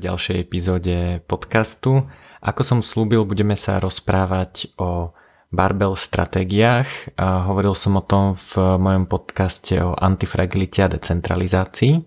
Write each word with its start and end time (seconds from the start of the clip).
ďalšej 0.00 0.36
epizóde 0.40 1.20
podcastu. 1.28 2.08
Ako 2.40 2.64
som 2.64 2.80
slúbil, 2.80 3.28
budeme 3.28 3.52
sa 3.52 3.76
rozprávať 3.76 4.72
o 4.80 5.12
barbell 5.52 5.92
stratégiách. 5.92 7.20
Hovoril 7.20 7.76
som 7.76 8.00
o 8.00 8.02
tom 8.02 8.32
v 8.32 8.80
mojom 8.80 9.04
podcaste 9.04 9.76
o 9.84 9.92
antifragilite 9.92 10.80
a 10.80 10.88
decentralizácii. 10.88 12.00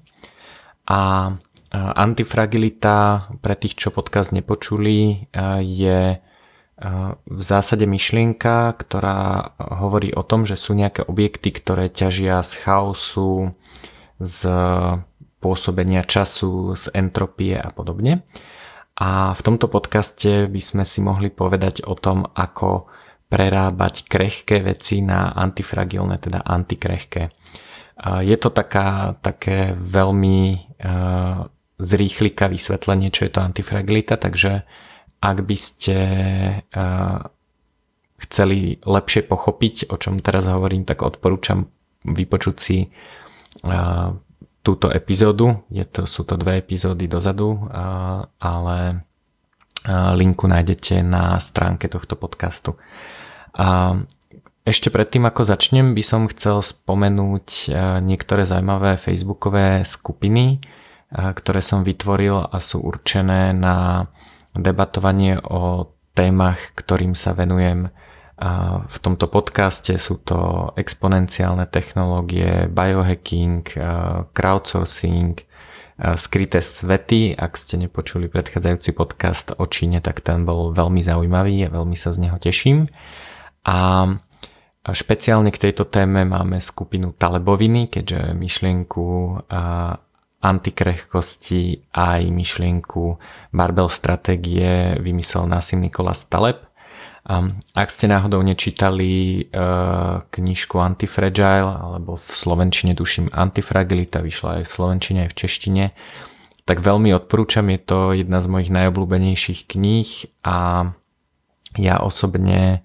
A 0.90 1.32
antifragilita, 1.73 3.30
pre 3.45 3.54
tých, 3.54 3.77
čo 3.77 3.94
podcast 3.94 4.34
nepočuli, 4.34 5.30
je 5.62 6.18
v 7.23 7.41
zásade 7.41 7.85
myšlienka, 7.85 8.73
ktorá 8.76 9.54
hovorí 9.62 10.12
o 10.18 10.26
tom, 10.26 10.44
že 10.49 10.57
sú 10.57 10.73
nejaké 10.73 11.05
objekty, 11.05 11.54
ktoré 11.54 11.88
ťažia 11.94 12.41
z 12.41 12.60
chaosu, 12.66 13.54
z 14.18 14.40
pôsobenia 15.44 16.08
času, 16.08 16.80
z 16.80 16.88
entropie 16.96 17.60
a 17.60 17.68
podobne. 17.76 18.24
A 18.96 19.36
v 19.36 19.42
tomto 19.44 19.68
podcaste 19.68 20.48
by 20.48 20.62
sme 20.64 20.88
si 20.88 21.04
mohli 21.04 21.28
povedať 21.28 21.84
o 21.84 22.00
tom, 22.00 22.24
ako 22.32 22.88
prerábať 23.28 24.06
krehké 24.06 24.62
veci 24.62 25.02
na 25.02 25.34
antifragilné, 25.34 26.22
teda 26.22 26.46
antikrehké. 26.46 27.34
Je 28.22 28.38
to 28.38 28.54
taká, 28.54 29.18
také 29.18 29.74
veľmi 29.74 30.40
uh, 30.54 31.50
zrýchlika 31.82 32.46
vysvetlenie, 32.46 33.10
čo 33.10 33.26
je 33.26 33.32
to 33.34 33.41
antifragilita, 33.41 34.22
takže 34.22 34.62
ak 35.18 35.38
by 35.41 35.58
ste 35.58 35.98
uh, 36.62 37.26
chceli 38.22 38.78
lepšie 38.85 39.26
pochopiť, 39.26 39.90
o 39.90 39.98
čom 39.98 40.22
teraz 40.22 40.46
hovorím, 40.46 40.85
tak 40.85 41.02
odporúčam 41.02 41.74
vypočuť 42.05 42.55
si 42.62 42.85
uh, 42.85 44.13
túto 44.64 44.88
epizódu. 44.88 45.68
Je 45.68 45.84
to, 45.84 46.08
sú 46.08 46.24
to 46.24 46.40
dve 46.40 46.64
epizódy 46.64 47.12
dozadu, 47.12 47.68
ale 48.40 49.04
linku 50.16 50.48
nájdete 50.48 51.04
na 51.04 51.36
stránke 51.44 51.92
tohto 51.92 52.16
podcastu. 52.16 52.80
A 53.60 54.00
ešte 54.64 54.88
predtým, 54.88 55.28
ako 55.28 55.44
začnem, 55.44 55.91
by 55.91 56.00
som 56.00 56.32
chcel 56.32 56.64
spomenúť 56.64 57.76
niektoré 58.00 58.48
zaujímavé 58.48 58.96
facebookové 58.96 59.84
skupiny, 59.84 60.64
ktoré 61.12 61.60
som 61.60 61.84
vytvoril 61.84 62.48
a 62.48 62.58
sú 62.64 62.80
určené 62.80 63.52
na 63.52 64.08
debatovanie 64.56 65.44
o 65.44 65.91
témach, 66.16 66.72
ktorým 66.80 67.12
sa 67.12 67.36
venujem 67.36 67.91
v 68.84 68.97
tomto 69.00 69.31
podcaste 69.31 69.96
sú 69.96 70.19
to 70.19 70.72
exponenciálne 70.75 71.63
technológie, 71.72 72.68
biohacking, 72.68 73.63
crowdsourcing, 74.35 75.40
skryté 76.19 76.59
svety. 76.59 77.40
Ak 77.40 77.56
ste 77.56 77.80
nepočuli 77.80 78.28
predchádzajúci 78.28 78.91
podcast 78.91 79.56
o 79.56 79.63
Číne, 79.63 80.03
tak 80.03 80.19
ten 80.19 80.44
bol 80.44 80.75
veľmi 80.75 81.00
zaujímavý 81.00 81.69
a 81.69 81.74
veľmi 81.74 81.96
sa 81.96 82.12
z 82.12 82.28
neho 82.28 82.35
teším. 82.35 82.91
A 83.63 84.12
špeciálne 84.84 85.47
k 85.47 85.69
tejto 85.69 85.88
téme 85.88 86.28
máme 86.28 86.59
skupinu 86.59 87.16
Taleboviny, 87.16 87.88
keďže 87.88 88.35
myšlienku 88.35 89.06
antikrehkosti 90.44 91.96
aj 91.96 92.22
myšlienku 92.28 93.03
barbel 93.56 93.88
stratégie 93.88 95.00
vymyslel 95.00 95.47
Nassim 95.47 95.80
Nikolas 95.80 96.28
Taleb 96.28 96.72
ak 97.72 97.88
ste 97.88 98.12
náhodou 98.12 98.44
nečítali 98.44 99.47
uh, 99.47 100.28
knižku 100.28 100.75
Antifragile, 100.75 101.72
alebo 101.72 102.19
v 102.19 102.28
slovenčine 102.28 102.91
duším 102.91 103.31
Antifragilita, 103.31 104.19
vyšla 104.19 104.59
aj 104.59 104.63
v 104.67 104.73
slovenčine 104.75 105.19
aj 105.23 105.29
v 105.31 105.38
češtine, 105.39 105.85
tak 106.67 106.84
veľmi 106.84 107.16
odporúčam, 107.16 107.72
je 107.72 107.79
to 107.79 108.00
jedna 108.11 108.44
z 108.44 108.47
mojich 108.51 108.72
najobľúbenejších 108.75 109.72
kníh 109.72 110.09
a 110.44 110.91
ja 111.79 111.95
osobne 112.03 112.84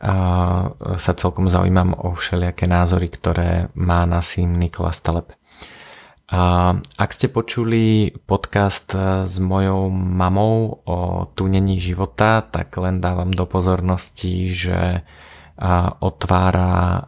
uh, 0.00 0.72
sa 0.96 1.12
celkom 1.12 1.52
zaujímam 1.52 1.92
o 1.92 2.16
všelijaké 2.16 2.64
názory, 2.64 3.12
ktoré 3.12 3.68
má 3.76 4.08
Nassim 4.08 4.56
Nikolas 4.56 5.04
Taleb. 5.04 5.36
A 6.34 6.74
ak 6.98 7.10
ste 7.14 7.30
počuli 7.30 8.10
podcast 8.26 8.90
e, 8.90 9.22
s 9.22 9.38
mojou 9.38 9.86
mamou 9.94 10.82
o 10.82 11.30
tunení 11.30 11.78
života, 11.78 12.42
tak 12.42 12.74
len 12.74 12.98
dávam 12.98 13.30
do 13.30 13.46
pozornosti, 13.46 14.50
že 14.50 14.98
e, 14.98 15.00
otvára 16.02 16.74
e, 16.74 17.00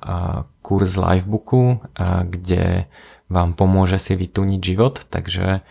kurz 0.62 0.94
Livebooku, 0.94 1.78
kde 2.26 2.86
vám 3.26 3.54
pomôže 3.58 3.98
si 3.98 4.14
vytúniť 4.14 4.60
život, 4.62 5.02
takže 5.10 5.66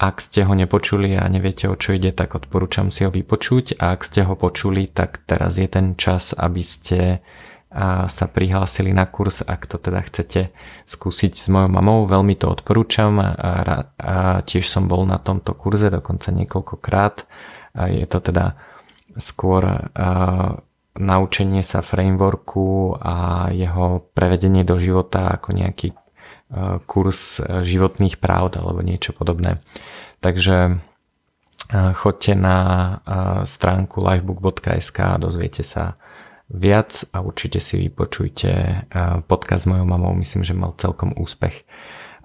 ak 0.00 0.16
ste 0.16 0.48
ho 0.48 0.56
nepočuli 0.56 1.12
a 1.16 1.28
neviete 1.28 1.68
o 1.68 1.76
čo 1.76 1.96
ide, 1.96 2.08
tak 2.12 2.32
odporúčam 2.32 2.88
si 2.88 3.04
ho 3.04 3.12
vypočuť. 3.12 3.76
A 3.80 3.92
ak 3.92 4.00
ste 4.00 4.24
ho 4.24 4.32
počuli, 4.32 4.88
tak 4.88 5.20
teraz 5.28 5.60
je 5.60 5.68
ten 5.68 5.92
čas, 6.00 6.32
aby 6.32 6.64
ste 6.64 7.20
a 7.70 8.10
sa 8.10 8.26
prihlásili 8.26 8.90
na 8.90 9.06
kurz, 9.06 9.46
ak 9.46 9.70
to 9.70 9.78
teda 9.78 10.02
chcete 10.02 10.50
skúsiť 10.90 11.32
s 11.38 11.46
mojou 11.46 11.70
mamou, 11.70 12.02
veľmi 12.02 12.34
to 12.34 12.50
odporúčam 12.50 13.22
a, 13.22 13.30
a 13.94 14.42
tiež 14.42 14.66
som 14.66 14.90
bol 14.90 15.06
na 15.06 15.22
tomto 15.22 15.54
kurze 15.54 15.86
dokonca 15.86 16.34
niekoľkokrát 16.34 17.22
a 17.78 17.82
je 17.86 18.02
to 18.10 18.18
teda 18.18 18.58
skôr 19.14 19.62
a, 19.62 19.78
naučenie 20.98 21.62
sa 21.62 21.78
frameworku 21.86 22.98
a 22.98 23.48
jeho 23.54 24.02
prevedenie 24.18 24.66
do 24.66 24.74
života 24.74 25.30
ako 25.30 25.54
nejaký 25.54 25.94
a, 25.94 26.82
kurz 26.82 27.38
životných 27.46 28.18
práv 28.18 28.58
alebo 28.58 28.82
niečo 28.82 29.14
podobné. 29.14 29.62
Takže 30.18 30.82
choďte 31.70 32.34
na 32.34 32.58
stránku 33.46 34.02
livebook.sk 34.02 34.98
a 34.98 35.20
dozviete 35.22 35.62
sa 35.62 35.94
viac 36.50 37.06
a 37.14 37.22
určite 37.22 37.62
si 37.62 37.78
vypočujte 37.86 38.84
podcast 39.30 39.64
s 39.64 39.70
mojou 39.70 39.86
mamou, 39.86 40.12
myslím, 40.18 40.42
že 40.42 40.58
mal 40.58 40.74
celkom 40.74 41.14
úspech. 41.14 41.62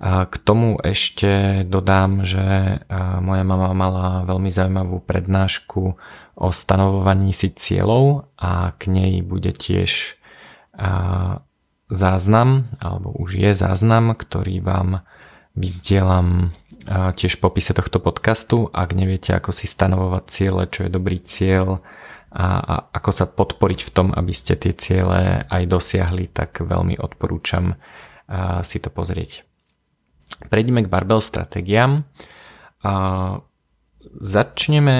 K 0.06 0.36
tomu 0.44 0.75
ešte 0.84 1.63
dodám, 1.63 2.28
že 2.28 2.84
moja 3.24 3.47
mama 3.47 3.72
mala 3.72 4.28
veľmi 4.28 4.52
zaujímavú 4.52 5.00
prednášku 5.00 5.84
o 6.36 6.47
stanovovaní 6.52 7.31
si 7.31 7.53
cieľov 7.56 8.28
a 8.36 8.75
k 8.75 8.91
nej 8.91 9.24
bude 9.24 9.56
tiež 9.56 10.19
záznam, 11.88 12.68
alebo 12.84 13.16
už 13.16 13.40
je 13.40 13.52
záznam, 13.56 14.12
ktorý 14.18 14.59
vám 14.59 15.06
vyzdielam 15.56 16.52
tiež 16.90 17.40
v 17.40 17.42
popise 17.42 17.72
tohto 17.72 18.03
podcastu. 18.03 18.68
Ak 18.75 18.92
neviete, 18.92 19.31
ako 19.31 19.56
si 19.56 19.63
stanovovať 19.63 20.24
ciele, 20.28 20.68
čo 20.68 20.84
je 20.86 20.92
dobrý 20.92 21.24
cieľ, 21.24 21.80
a, 22.35 22.47
a 22.59 22.75
ako 22.91 23.12
sa 23.16 23.25
podporiť 23.31 23.79
v 23.88 23.94
tom, 23.96 24.07
aby 24.12 24.35
ste 24.35 24.59
tie 24.59 24.75
ciele 24.75 25.47
aj 25.47 25.63
dosiahli, 25.72 26.28
tak 26.35 26.59
veľmi 26.59 27.00
odporúčam 27.00 27.79
si 28.68 28.78
to 28.84 28.91
pozrieť. 28.91 29.47
Prejdeme 30.51 30.84
k 30.84 30.91
barbell 30.91 31.24
stratégiám. 31.24 32.03
Začneme 34.19 34.97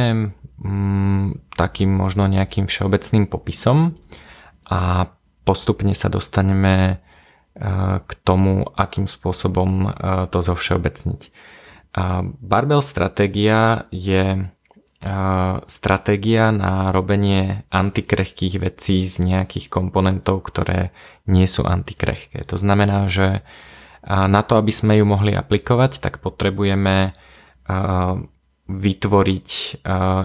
mm, 0.64 1.28
takým 1.60 1.92
možno 1.92 2.24
nejakým 2.32 2.72
všeobecným 2.72 3.28
popisom 3.28 4.00
a 4.72 5.12
postupne 5.44 5.92
sa 5.92 6.08
dostaneme 6.08 7.04
k 8.00 8.12
tomu, 8.28 8.68
akým 8.76 9.08
spôsobom 9.08 9.92
to 10.32 10.40
zovšeobecniť. 10.40 11.22
Barbell 12.44 12.84
stratégia 12.84 13.88
je 13.92 14.52
stratégia 15.70 16.50
na 16.50 16.90
robenie 16.90 17.70
antikrehkých 17.70 18.58
vecí 18.58 19.06
z 19.06 19.22
nejakých 19.22 19.70
komponentov, 19.70 20.42
ktoré 20.50 20.90
nie 21.30 21.46
sú 21.46 21.62
antikrehké. 21.62 22.42
To 22.50 22.58
znamená, 22.58 23.06
že 23.06 23.46
na 24.06 24.42
to, 24.42 24.58
aby 24.58 24.74
sme 24.74 24.98
ju 24.98 25.06
mohli 25.06 25.38
aplikovať, 25.38 26.02
tak 26.02 26.26
potrebujeme 26.26 27.14
vytvoriť 28.66 29.50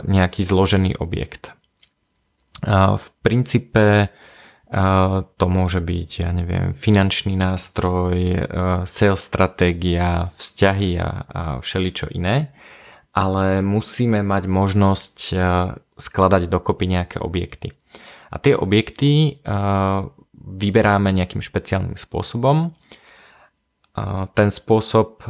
nejaký 0.09 0.43
zložený 0.49 0.97
objekt. 0.97 1.53
V 2.65 3.06
princípe 3.21 4.09
to 5.37 5.47
môže 5.50 5.83
byť, 5.83 6.11
ja 6.25 6.31
neviem, 6.33 6.73
finančný 6.73 7.37
nástroj, 7.37 8.49
sales 8.88 9.21
stratégia, 9.21 10.33
vzťahy 10.37 10.91
a, 11.00 11.09
všeličo 11.61 12.12
iné 12.17 12.55
ale 13.11 13.62
musíme 13.62 14.23
mať 14.23 14.43
možnosť 14.47 15.17
eh, 15.33 15.43
skladať 15.99 16.49
dokopy 16.49 16.85
nejaké 16.89 17.17
objekty. 17.21 17.75
A 18.31 18.39
tie 18.39 18.55
objekty 18.55 19.37
eh, 19.37 20.01
vyberáme 20.35 21.12
nejakým 21.15 21.45
špeciálnym 21.45 21.95
spôsobom. 22.01 22.75
Ten 24.33 24.49
spôsob 24.49 25.21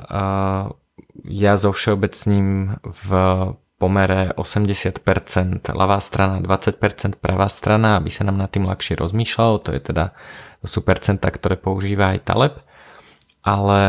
ja 1.27 1.53
zo 1.59 1.71
všeobecním 1.75 2.79
v 2.87 3.09
pomere 3.81 4.37
80% 4.37 5.00
ľavá 5.73 5.99
strana, 6.05 6.37
20% 6.44 7.17
pravá 7.17 7.49
strana, 7.49 7.97
aby 7.97 8.12
sa 8.12 8.29
nám 8.29 8.37
na 8.37 8.49
tým 8.53 8.69
ľahšie 8.69 9.00
rozmýšľalo. 9.00 9.56
To 9.65 9.71
je 9.73 9.81
teda 9.81 10.12
to 10.61 10.67
sú 10.69 10.85
percenta, 10.85 11.32
ktoré 11.32 11.56
používa 11.56 12.12
aj 12.12 12.21
Taleb. 12.29 12.55
Ale 13.41 13.81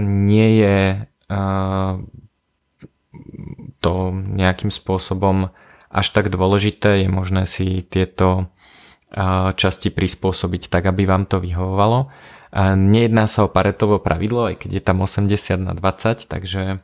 nie 0.00 0.48
je 0.64 0.78
to 3.80 4.14
nejakým 4.14 4.72
spôsobom 4.72 5.50
až 5.90 6.06
tak 6.14 6.30
dôležité, 6.30 7.02
je 7.02 7.08
možné 7.10 7.50
si 7.50 7.82
tieto 7.82 8.52
časti 9.58 9.90
prispôsobiť 9.90 10.70
tak, 10.70 10.86
aby 10.86 11.02
vám 11.02 11.26
to 11.26 11.42
vyhovovalo. 11.42 12.14
Nejedná 12.78 13.26
sa 13.26 13.46
o 13.46 13.50
paretovo 13.50 13.98
pravidlo, 13.98 14.54
aj 14.54 14.66
keď 14.66 14.70
je 14.78 14.82
tam 14.82 15.02
80 15.02 15.58
na 15.58 15.74
20, 15.74 16.30
takže 16.30 16.82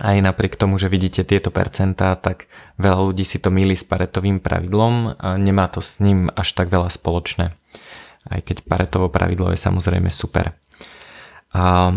aj 0.00 0.16
napriek 0.18 0.60
tomu, 0.60 0.76
že 0.76 0.92
vidíte 0.92 1.24
tieto 1.24 1.48
percentá, 1.48 2.16
tak 2.20 2.48
veľa 2.76 3.12
ľudí 3.12 3.24
si 3.24 3.40
to 3.40 3.48
milí 3.48 3.76
s 3.76 3.84
paretovým 3.84 4.40
pravidlom 4.44 5.16
a 5.16 5.36
nemá 5.40 5.68
to 5.72 5.80
s 5.80 6.00
ním 6.00 6.28
až 6.32 6.52
tak 6.52 6.68
veľa 6.68 6.92
spoločné. 6.92 7.56
Aj 8.28 8.40
keď 8.44 8.64
paretovo 8.68 9.08
pravidlo 9.08 9.52
je 9.52 9.60
samozrejme 9.60 10.12
super. 10.12 10.56
A 11.52 11.96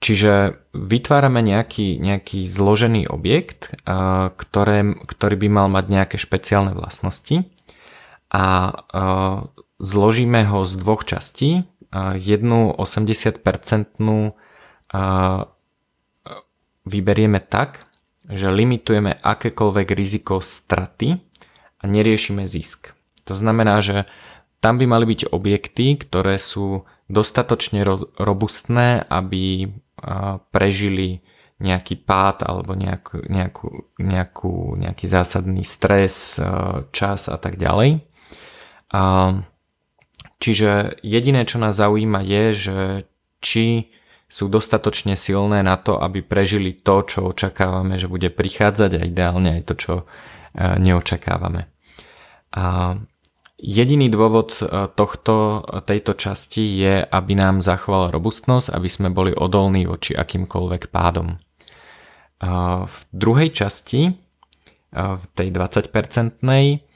Čiže 0.00 0.64
vytvárame 0.72 1.44
nejaký, 1.44 2.00
nejaký 2.00 2.48
zložený 2.48 3.12
objekt, 3.12 3.76
ktoré, 4.32 4.96
ktorý 4.96 5.36
by 5.36 5.48
mal 5.52 5.68
mať 5.68 5.84
nejaké 5.92 6.16
špeciálne 6.16 6.72
vlastnosti 6.72 7.44
a 8.32 8.44
zložíme 9.76 10.40
ho 10.48 10.64
z 10.64 10.72
dvoch 10.80 11.04
častí. 11.04 11.68
Jednu 12.16 12.72
80% 12.80 14.00
vyberieme 16.88 17.40
tak, 17.44 17.84
že 18.24 18.48
limitujeme 18.48 19.20
akékoľvek 19.20 19.88
riziko 19.92 20.40
straty 20.40 21.20
a 21.76 21.84
neriešime 21.84 22.48
zisk. 22.48 22.96
To 23.28 23.36
znamená, 23.36 23.84
že 23.84 24.08
tam 24.64 24.80
by 24.80 24.86
mali 24.88 25.04
byť 25.12 25.32
objekty, 25.32 25.96
ktoré 25.96 26.40
sú 26.40 26.88
dostatočne 27.10 27.82
robustné, 28.20 29.02
aby 29.08 29.72
prežili 30.50 31.20
nejaký 31.60 32.00
pád 32.08 32.48
alebo 32.48 32.72
nejakú, 32.72 33.20
nejakú, 33.28 33.68
nejakú, 34.00 34.80
nejaký 34.80 35.06
zásadný 35.06 35.60
stres, 35.60 36.40
čas 36.88 37.28
a 37.28 37.36
tak 37.36 37.60
ďalej. 37.60 38.00
Čiže 40.40 40.70
jediné, 41.04 41.44
čo 41.44 41.60
nás 41.60 41.76
zaujíma 41.76 42.24
je, 42.24 42.44
že 42.56 42.78
či 43.44 43.92
sú 44.30 44.48
dostatočne 44.48 45.20
silné 45.20 45.60
na 45.60 45.76
to, 45.76 46.00
aby 46.00 46.24
prežili 46.24 46.72
to, 46.80 47.04
čo 47.04 47.28
očakávame, 47.36 48.00
že 48.00 48.08
bude 48.08 48.32
prichádzať 48.32 48.90
a 48.96 49.04
ideálne 49.04 49.60
aj 49.60 49.62
to, 49.68 49.74
čo 49.76 49.92
neočakávame. 50.56 51.68
A 52.56 52.96
Jediný 53.60 54.08
dôvod 54.08 54.56
e, 54.56 54.88
tohto, 54.96 55.60
tejto 55.84 56.16
časti 56.16 56.64
je, 56.80 57.04
aby 57.04 57.32
nám 57.36 57.60
zachoval 57.60 58.08
robustnosť, 58.08 58.72
aby 58.72 58.88
sme 58.88 59.08
boli 59.12 59.36
odolní 59.36 59.84
voči 59.84 60.16
akýmkoľvek 60.16 60.88
pádom. 60.88 61.36
E, 61.36 61.38
v 62.88 62.98
druhej 63.12 63.52
časti, 63.52 64.08
e, 64.08 64.12
v 64.96 65.24
tej 65.36 65.48
20-percentnej, 65.52 66.88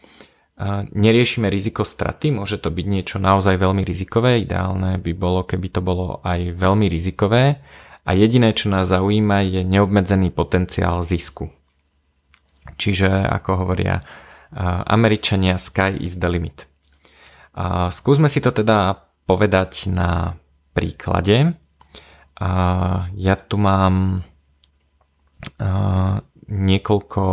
neriešime 0.94 1.50
riziko 1.50 1.82
straty, 1.82 2.30
môže 2.30 2.62
to 2.62 2.70
byť 2.70 2.86
niečo 2.86 3.18
naozaj 3.18 3.58
veľmi 3.58 3.82
rizikové, 3.82 4.46
ideálne 4.46 5.02
by 5.02 5.12
bolo, 5.18 5.42
keby 5.42 5.66
to 5.66 5.82
bolo 5.82 6.22
aj 6.22 6.54
veľmi 6.54 6.86
rizikové 6.86 7.58
a 8.06 8.10
jediné, 8.14 8.54
čo 8.54 8.70
nás 8.70 8.86
zaujíma, 8.86 9.42
je 9.50 9.66
neobmedzený 9.66 10.30
potenciál 10.30 11.02
zisku. 11.02 11.50
Čiže, 12.78 13.10
ako 13.10 13.66
hovoria 13.66 13.98
Američania 14.86 15.58
Sky 15.58 15.98
is 15.98 16.16
the 16.22 16.30
limit. 16.30 16.70
Skúsme 17.90 18.30
si 18.30 18.38
to 18.38 18.54
teda 18.54 19.02
povedať 19.26 19.90
na 19.90 20.38
príklade. 20.74 21.58
Ja 23.14 23.34
tu 23.38 23.56
mám 23.58 24.22
niekoľko, 26.50 27.24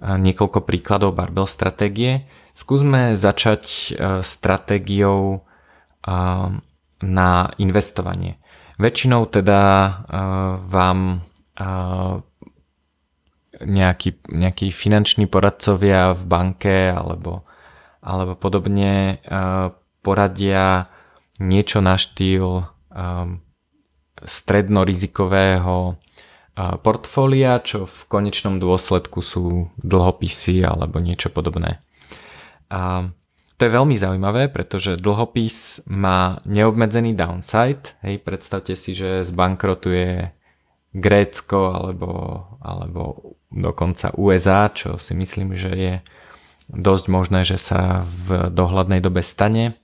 niekoľko 0.00 0.58
príkladov 0.62 1.14
barbell 1.14 1.46
stratégie. 1.50 2.26
Skúsme 2.54 3.18
začať 3.18 3.94
stratégiou 4.22 5.42
na 7.02 7.30
investovanie. 7.58 8.38
Väčšinou 8.76 9.26
teda 9.30 9.62
vám 10.60 11.00
nejakí, 13.62 14.26
nejakí 14.28 14.68
finanční 14.74 15.26
poradcovia 15.26 16.12
v 16.12 16.22
banke 16.26 16.92
alebo, 16.92 17.46
alebo 18.04 18.36
podobne 18.36 19.22
uh, 19.24 19.72
poradia 20.04 20.92
niečo 21.40 21.84
na 21.84 22.00
štýl 22.00 22.64
um, 22.64 23.40
strednorizikového 24.20 25.76
uh, 25.92 25.96
portfólia, 26.80 27.60
čo 27.60 27.84
v 27.84 27.98
konečnom 28.08 28.56
dôsledku 28.60 29.20
sú 29.20 29.72
dlhopisy 29.80 30.64
alebo 30.64 31.00
niečo 31.00 31.28
podobné. 31.28 31.80
A 32.72 33.10
to 33.56 33.64
je 33.64 33.72
veľmi 33.72 33.96
zaujímavé, 33.96 34.52
pretože 34.52 35.00
dlhopis 35.00 35.88
má 35.88 36.36
neobmedzený 36.44 37.16
downside. 37.16 37.96
Hej, 38.04 38.20
predstavte 38.20 38.76
si, 38.76 38.92
že 38.92 39.24
zbankrotuje 39.24 40.28
Grécko 40.92 41.72
alebo, 41.72 42.10
alebo 42.60 43.35
dokonca 43.50 44.14
USA, 44.18 44.70
čo 44.72 44.98
si 44.98 45.14
myslím, 45.14 45.54
že 45.54 45.70
je 45.72 45.94
dosť 46.70 47.04
možné, 47.06 47.46
že 47.46 47.58
sa 47.62 48.02
v 48.02 48.50
dohľadnej 48.50 48.98
dobe 48.98 49.22
stane, 49.22 49.78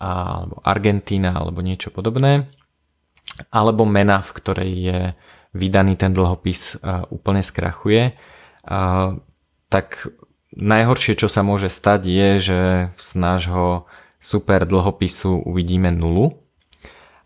alebo 0.00 0.60
Argentína, 0.64 1.36
alebo 1.36 1.60
niečo 1.60 1.92
podobné, 1.92 2.48
alebo 3.52 3.84
mena, 3.84 4.20
v 4.20 4.30
ktorej 4.36 4.70
je 4.72 5.00
vydaný 5.54 5.96
ten 5.96 6.12
dlhopis 6.12 6.80
úplne 7.08 7.40
skrachuje, 7.44 8.16
tak 9.68 9.86
najhoršie, 10.54 11.18
čo 11.18 11.28
sa 11.30 11.42
môže 11.42 11.68
stať, 11.72 12.00
je, 12.06 12.28
že 12.38 12.60
z 12.94 13.08
nášho 13.18 13.86
super 14.22 14.64
dlhopisu 14.64 15.44
uvidíme 15.44 15.92
nulu, 15.92 16.40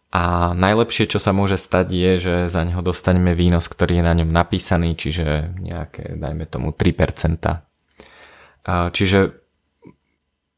a 0.09 0.57
najlepšie, 0.57 1.05
čo 1.05 1.21
sa 1.21 1.37
môže 1.37 1.61
stať, 1.61 1.87
je, 1.93 2.13
že 2.17 2.35
za 2.49 2.65
neho 2.65 2.81
dostaneme 2.81 3.37
výnos, 3.37 3.69
ktorý 3.69 4.01
je 4.01 4.05
na 4.09 4.15
ňom 4.17 4.33
napísaný, 4.33 4.97
čiže 4.97 5.53
nejaké, 5.61 6.17
dajme 6.17 6.49
tomu 6.49 6.73
3%. 6.73 7.45
Čiže 8.69 9.19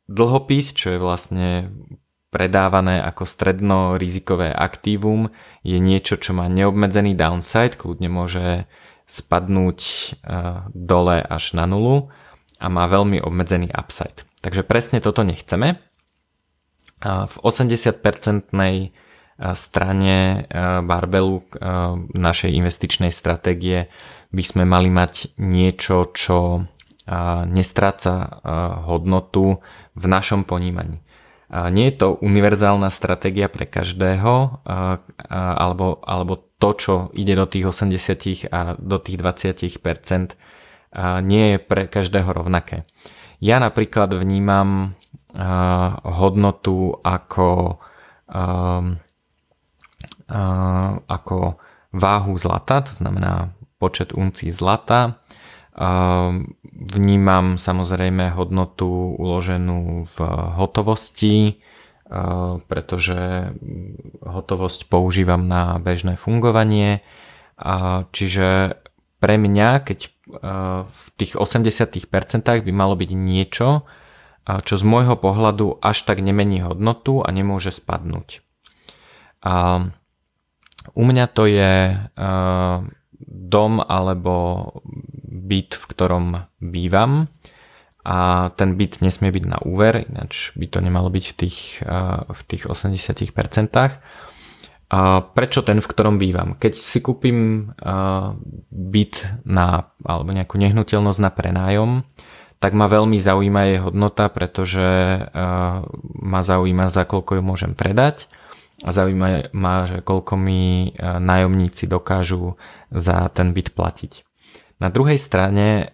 dlhopis, 0.06 0.75
čo 0.75 0.94
je 0.94 0.98
vlastne 1.02 1.75
predávané 2.30 3.02
ako 3.02 3.26
stredno 3.26 3.98
rizikové 3.98 4.54
aktívum, 4.54 5.34
je 5.66 5.82
niečo, 5.82 6.14
čo 6.14 6.30
má 6.30 6.46
neobmedzený 6.46 7.18
downside, 7.18 7.75
kľudne 7.75 8.06
môže 8.06 8.70
spadnúť 9.10 9.80
dole 10.70 11.18
až 11.26 11.58
na 11.58 11.66
nulu 11.66 12.14
a 12.62 12.70
má 12.70 12.86
veľmi 12.86 13.18
obmedzený 13.18 13.75
upside. 13.75 14.22
Takže 14.46 14.62
presne 14.62 15.02
toto 15.02 15.26
nechceme. 15.26 15.82
V 17.02 17.34
80-percentnej 17.42 18.94
strane 19.56 20.44
eh, 20.44 20.85
barbelu 20.85 21.40
eh, 21.40 21.44
našej 22.12 22.50
investičnej 22.52 23.09
stratégie 23.09 23.88
by 24.30 24.42
sme 24.44 24.62
mali 24.68 24.92
mať 24.92 25.35
niečo, 25.40 26.12
čo 26.12 26.38
eh, 26.61 26.64
nestráca 27.49 28.40
hodnotu 28.85 29.59
v 29.97 30.04
našom 30.04 30.44
ponímaní. 30.44 31.00
Nie 31.50 31.90
je 31.90 31.99
to 31.99 32.09
univerzálna 32.23 32.94
stratégia 32.94 33.50
pre 33.50 33.66
každého, 33.66 34.62
alebo, 35.35 35.99
alebo 36.06 36.38
to, 36.62 36.70
čo 36.78 36.94
ide 37.11 37.35
do 37.35 37.42
tých 37.50 37.66
80 37.75 38.54
a 38.54 38.78
do 38.78 39.02
tých 39.02 39.18
20 39.18 40.38
nie 41.26 41.44
je 41.50 41.59
pre 41.59 41.90
každého 41.90 42.30
rovnaké. 42.30 42.87
Ja 43.42 43.59
napríklad 43.59 44.14
vnímam 44.14 44.94
hodnotu 46.06 47.02
ako 47.02 47.82
ako 51.10 51.58
váhu 51.90 52.32
zlata, 52.38 52.87
to 52.87 52.92
znamená 52.94 53.50
počet 53.82 54.14
uncí 54.14 54.54
zlata. 54.54 55.18
Vnímam 56.70 57.58
samozrejme 57.58 58.30
hodnotu 58.34 59.16
uloženú 59.18 60.06
v 60.06 60.16
hotovosti, 60.54 61.58
pretože 62.66 63.54
hotovosť 64.22 64.90
používam 64.90 65.46
na 65.46 65.78
bežné 65.82 66.14
fungovanie. 66.14 67.02
Čiže 68.10 68.78
pre 69.20 69.34
mňa, 69.37 69.68
keď 69.84 69.99
v 70.87 71.04
tých 71.18 71.34
80% 71.34 71.90
by 72.62 72.72
malo 72.75 72.94
byť 72.94 73.10
niečo, 73.14 73.82
čo 74.46 74.75
z 74.75 74.84
môjho 74.87 75.14
pohľadu 75.20 75.78
až 75.78 76.02
tak 76.02 76.18
nemení 76.25 76.64
hodnotu 76.64 77.22
a 77.22 77.28
nemôže 77.30 77.70
spadnúť. 77.70 78.42
U 80.94 81.02
mňa 81.06 81.26
to 81.30 81.47
je 81.47 81.94
uh, 81.94 82.76
dom 83.26 83.73
alebo 83.82 84.35
byt, 85.30 85.78
v 85.78 85.85
ktorom 85.87 86.26
bývam 86.59 87.30
a 88.00 88.49
ten 88.56 88.80
byt 88.80 89.04
nesmie 89.04 89.28
byť 89.28 89.44
na 89.44 89.59
úver, 89.61 90.09
ináč 90.09 90.56
by 90.56 90.66
to 90.73 90.78
nemalo 90.80 91.12
byť 91.12 91.25
v 91.30 91.35
tých, 91.37 91.59
uh, 91.85 92.25
v 92.26 92.40
tých 92.49 92.64
80%. 92.66 93.30
Prečo 95.38 95.61
ten, 95.62 95.78
v 95.78 95.87
ktorom 95.87 96.18
bývam? 96.18 96.59
Keď 96.59 96.75
si 96.75 96.99
kúpim 96.99 97.70
byt 98.75 99.14
na, 99.47 99.87
alebo 100.02 100.30
nejakú 100.35 100.59
nehnuteľnosť 100.59 101.20
na 101.23 101.30
prenájom, 101.30 102.02
tak 102.59 102.75
ma 102.75 102.90
veľmi 102.90 103.14
zaujíma 103.14 103.70
jej 103.70 103.78
hodnota, 103.87 104.26
pretože 104.35 104.82
ma 106.02 106.40
zaujíma, 106.42 106.90
za 106.90 107.06
koľko 107.06 107.38
ju 107.38 107.42
môžem 107.47 107.73
predať 107.78 108.26
a 108.80 108.90
zaujíma 108.92 109.52
ma, 109.52 109.84
že 109.84 110.00
koľko 110.00 110.40
mi 110.40 110.92
nájomníci 111.00 111.84
dokážu 111.84 112.56
za 112.88 113.28
ten 113.28 113.52
byt 113.52 113.76
platiť. 113.76 114.12
Na 114.80 114.88
druhej 114.88 115.20
strane 115.20 115.92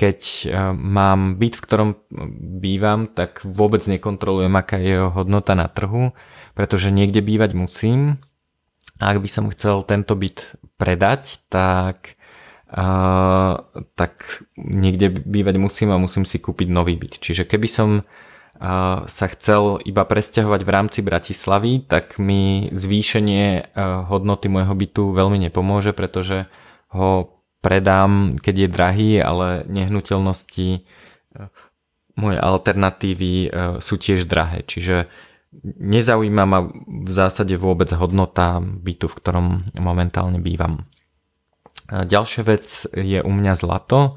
keď 0.00 0.20
e, 0.24 0.44
mám 0.72 1.36
byt, 1.36 1.60
v 1.60 1.64
ktorom 1.68 1.90
bývam, 2.64 3.04
tak 3.04 3.44
vôbec 3.44 3.84
nekontrolujem, 3.84 4.56
aká 4.56 4.80
je 4.80 4.96
jeho 4.96 5.12
hodnota 5.12 5.52
na 5.52 5.68
trhu, 5.68 6.16
pretože 6.56 6.88
niekde 6.88 7.20
bývať 7.20 7.52
musím. 7.52 8.16
A 8.96 9.12
ak 9.12 9.20
by 9.20 9.28
som 9.28 9.52
chcel 9.52 9.84
tento 9.84 10.16
byt 10.16 10.56
predať, 10.80 11.40
tak, 11.48 12.20
tak 13.96 14.12
niekde 14.60 15.08
bývať 15.08 15.56
musím 15.56 15.88
a 15.88 16.00
musím 16.00 16.28
si 16.28 16.36
kúpiť 16.36 16.68
nový 16.68 17.00
byt. 17.00 17.16
Čiže 17.16 17.48
keby 17.48 17.64
som 17.64 18.04
sa 19.08 19.26
chcel 19.32 19.80
iba 19.88 20.04
presťahovať 20.04 20.60
v 20.60 20.70
rámci 20.70 21.00
Bratislavy, 21.00 21.80
tak 21.88 22.20
mi 22.20 22.68
zvýšenie 22.68 23.72
uh, 23.72 24.04
hodnoty 24.04 24.52
môjho 24.52 24.76
bytu 24.76 25.16
veľmi 25.16 25.40
nepomôže, 25.48 25.96
pretože 25.96 26.44
ho 26.92 27.40
predám, 27.60 28.36
keď 28.36 28.54
je 28.56 28.68
drahý, 28.68 29.10
ale 29.20 29.62
nehnuteľnosti, 29.68 30.68
e, 30.74 30.80
moje 32.16 32.38
alternatívy 32.40 33.32
e, 33.32 33.48
sú 33.78 33.94
tiež 34.00 34.26
drahé. 34.26 34.64
Čiže 34.64 35.06
nezaujíma 35.78 36.44
ma 36.48 36.60
v 36.86 37.10
zásade 37.10 37.54
vôbec 37.54 37.92
hodnota 37.92 38.58
bytu, 38.60 39.06
v 39.06 39.18
ktorom 39.20 39.46
momentálne 39.76 40.40
bývam. 40.40 40.88
Ďalšia 41.90 42.42
vec 42.46 42.86
je 42.94 43.18
u 43.18 43.32
mňa 43.34 43.58
zlato. 43.58 44.14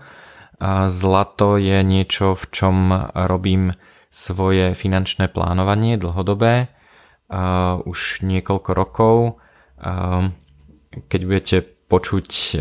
Zlato 0.88 1.58
je 1.58 1.82
niečo, 1.82 2.38
v 2.38 2.44
čom 2.54 2.76
robím 3.18 3.74
svoje 4.14 4.78
finančné 4.78 5.26
plánovanie 5.34 5.98
dlhodobé 5.98 6.70
už 7.82 8.22
niekoľko 8.22 8.72
rokov. 8.78 9.42
Keď 10.94 11.22
budete 11.26 11.58
počuť 11.94 12.30
e, 12.30 12.56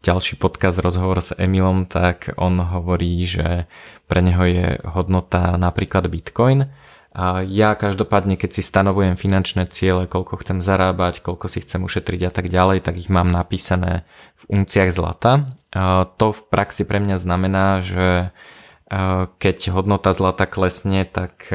ďalší 0.00 0.40
podcast, 0.40 0.80
rozhovor 0.80 1.20
s 1.20 1.36
Emilom, 1.36 1.84
tak 1.84 2.32
on 2.40 2.56
hovorí, 2.64 3.28
že 3.28 3.68
pre 4.08 4.24
neho 4.24 4.40
je 4.48 4.66
hodnota 4.88 5.60
napríklad 5.60 6.08
Bitcoin. 6.08 6.72
A 7.12 7.42
ja 7.44 7.76
každopádne, 7.76 8.40
keď 8.40 8.50
si 8.56 8.62
stanovujem 8.64 9.20
finančné 9.20 9.68
ciele, 9.68 10.08
koľko 10.08 10.40
chcem 10.40 10.64
zarábať, 10.64 11.20
koľko 11.20 11.50
si 11.50 11.60
chcem 11.60 11.82
ušetriť 11.84 12.20
a 12.24 12.32
tak 12.32 12.46
ďalej, 12.48 12.86
tak 12.86 12.96
ich 12.96 13.12
mám 13.12 13.28
napísané 13.28 14.08
v 14.38 14.62
unciach 14.62 14.94
zlata. 14.94 15.52
A 15.74 16.06
to 16.06 16.32
v 16.32 16.40
praxi 16.48 16.86
pre 16.88 17.02
mňa 17.02 17.16
znamená, 17.20 17.82
že 17.82 18.30
keď 19.38 19.70
hodnota 19.70 20.10
zlata 20.10 20.50
klesne, 20.50 21.06
tak 21.06 21.46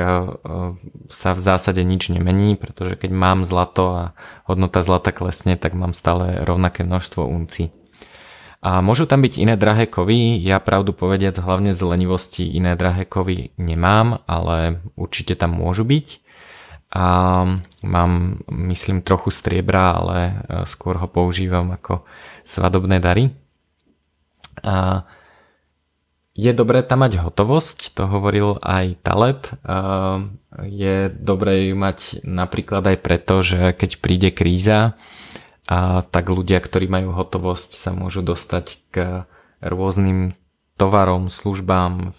sa 1.12 1.30
v 1.36 1.40
zásade 1.44 1.84
nič 1.84 2.08
nemení, 2.08 2.56
pretože 2.56 2.96
keď 2.96 3.12
mám 3.12 3.44
zlato 3.44 3.84
a 3.92 4.04
hodnota 4.48 4.80
zlata 4.80 5.12
klesne, 5.12 5.60
tak 5.60 5.76
mám 5.76 5.92
stále 5.92 6.48
rovnaké 6.48 6.88
množstvo 6.88 7.28
uncí. 7.28 7.76
A 8.64 8.80
môžu 8.80 9.06
tam 9.06 9.22
byť 9.22 9.38
iné 9.38 9.60
drahé 9.60 9.86
kovy, 9.86 10.40
ja 10.42 10.64
pravdu 10.64 10.96
povediac 10.96 11.38
hlavne 11.38 11.76
z 11.76 11.82
lenivosti 11.86 12.48
iné 12.50 12.74
drahé 12.74 13.04
kovy 13.06 13.52
nemám, 13.62 14.24
ale 14.26 14.80
určite 14.96 15.36
tam 15.36 15.60
môžu 15.60 15.84
byť. 15.86 16.24
A 16.96 17.08
mám, 17.84 18.40
myslím, 18.48 19.04
trochu 19.04 19.28
striebra, 19.28 20.00
ale 20.00 20.18
skôr 20.64 20.96
ho 20.96 21.12
používam 21.12 21.76
ako 21.76 22.08
svadobné 22.48 23.04
dary. 23.04 23.36
A 24.64 25.04
je 26.36 26.52
dobré 26.52 26.84
tam 26.84 27.08
mať 27.08 27.24
hotovosť, 27.24 27.96
to 27.96 28.12
hovoril 28.12 28.60
aj 28.60 29.00
Taleb. 29.00 29.48
Je 30.68 31.08
dobré 31.16 31.72
ju 31.72 31.76
mať 31.80 32.28
napríklad 32.28 32.84
aj 32.84 32.98
preto, 33.00 33.40
že 33.40 33.72
keď 33.72 33.92
príde 34.04 34.30
kríza, 34.36 35.00
tak 36.12 36.26
ľudia, 36.28 36.60
ktorí 36.60 36.92
majú 36.92 37.16
hotovosť, 37.16 37.80
sa 37.80 37.96
môžu 37.96 38.20
dostať 38.20 38.66
k 38.92 38.96
rôznym 39.64 40.36
tovarom, 40.76 41.32
službám, 41.32 42.12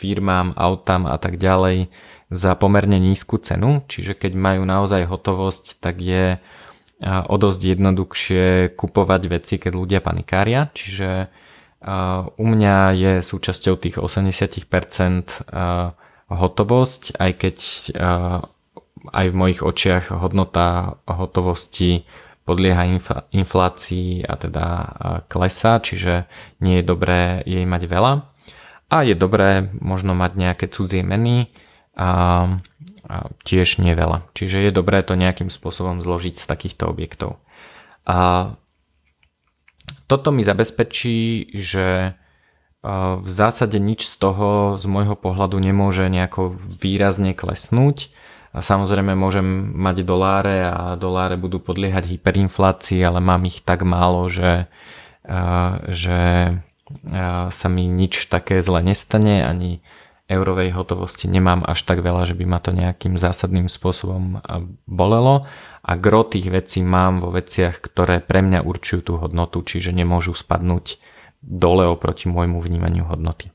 firmám, 0.00 0.56
autám 0.56 1.04
a 1.04 1.20
tak 1.20 1.36
ďalej 1.36 1.92
za 2.32 2.56
pomerne 2.56 2.96
nízku 2.98 3.36
cenu. 3.38 3.84
Čiže 3.84 4.16
keď 4.16 4.32
majú 4.32 4.64
naozaj 4.64 5.06
hotovosť, 5.06 5.78
tak 5.78 6.00
je 6.00 6.40
o 7.04 7.36
dosť 7.36 7.60
jednoduchšie 7.76 8.72
kupovať 8.74 9.22
veci, 9.28 9.60
keď 9.60 9.72
ľudia 9.76 10.00
panikária. 10.00 10.72
Čiže 10.72 11.28
u 12.36 12.44
mňa 12.44 12.76
je 12.98 13.12
súčasťou 13.22 13.78
tých 13.78 13.96
80% 14.02 14.66
hotovosť, 16.26 17.02
aj 17.22 17.32
keď 17.38 17.56
aj 19.06 19.26
v 19.30 19.38
mojich 19.38 19.60
očiach 19.62 20.10
hodnota 20.10 20.98
hotovosti 21.06 22.02
podlieha 22.46 22.86
inflácii 23.34 24.22
a 24.22 24.34
teda 24.38 24.66
klesa, 25.26 25.82
čiže 25.82 26.30
nie 26.62 26.78
je 26.78 26.84
dobré 26.86 27.42
jej 27.42 27.66
mať 27.66 27.82
veľa. 27.90 28.12
A 28.86 29.02
je 29.02 29.18
dobré 29.18 29.66
možno 29.82 30.14
mať 30.14 30.38
nejaké 30.38 30.66
cudzie 30.70 31.02
meny 31.02 31.50
a, 31.98 32.10
a 33.10 33.16
tiež 33.42 33.82
nie 33.82 33.98
veľa. 33.98 34.30
Čiže 34.30 34.62
je 34.62 34.70
dobré 34.70 35.02
to 35.02 35.18
nejakým 35.18 35.50
spôsobom 35.50 35.98
zložiť 35.98 36.38
z 36.38 36.44
takýchto 36.46 36.86
objektov. 36.86 37.42
A 38.06 38.54
toto 40.06 40.30
mi 40.30 40.46
zabezpečí, 40.46 41.50
že 41.54 42.18
v 43.18 43.28
zásade 43.28 43.82
nič 43.82 44.06
z 44.06 44.14
toho 44.22 44.78
z 44.78 44.84
môjho 44.86 45.18
pohľadu 45.18 45.58
nemôže 45.58 46.06
nejako 46.06 46.54
výrazne 46.54 47.34
klesnúť. 47.34 48.14
A 48.56 48.64
samozrejme 48.64 49.12
môžem 49.12 49.74
mať 49.74 50.06
doláre 50.06 50.64
a 50.64 50.96
doláre 50.96 51.36
budú 51.36 51.60
podliehať 51.60 52.08
hyperinflácii, 52.08 53.02
ale 53.04 53.20
mám 53.20 53.44
ich 53.44 53.60
tak 53.60 53.84
málo, 53.84 54.30
že, 54.32 54.70
že 55.90 56.20
sa 57.50 57.68
mi 57.68 57.84
nič 57.84 58.30
také 58.30 58.62
zle 58.62 58.80
nestane, 58.80 59.42
ani 59.42 59.84
eurovej 60.26 60.74
hotovosti 60.74 61.30
nemám 61.30 61.62
až 61.62 61.86
tak 61.86 62.02
veľa, 62.02 62.26
že 62.26 62.34
by 62.34 62.44
ma 62.50 62.58
to 62.58 62.74
nejakým 62.74 63.14
zásadným 63.14 63.70
spôsobom 63.70 64.42
bolelo 64.90 65.46
a 65.86 65.92
gro 65.94 66.26
tých 66.26 66.50
vecí 66.50 66.82
mám 66.82 67.22
vo 67.22 67.30
veciach, 67.30 67.78
ktoré 67.78 68.18
pre 68.18 68.42
mňa 68.42 68.66
určujú 68.66 69.00
tú 69.06 69.14
hodnotu, 69.22 69.62
čiže 69.62 69.94
nemôžu 69.94 70.34
spadnúť 70.34 70.98
dole 71.46 71.86
oproti 71.86 72.26
môjmu 72.26 72.58
vnímaniu 72.58 73.06
hodnoty. 73.06 73.54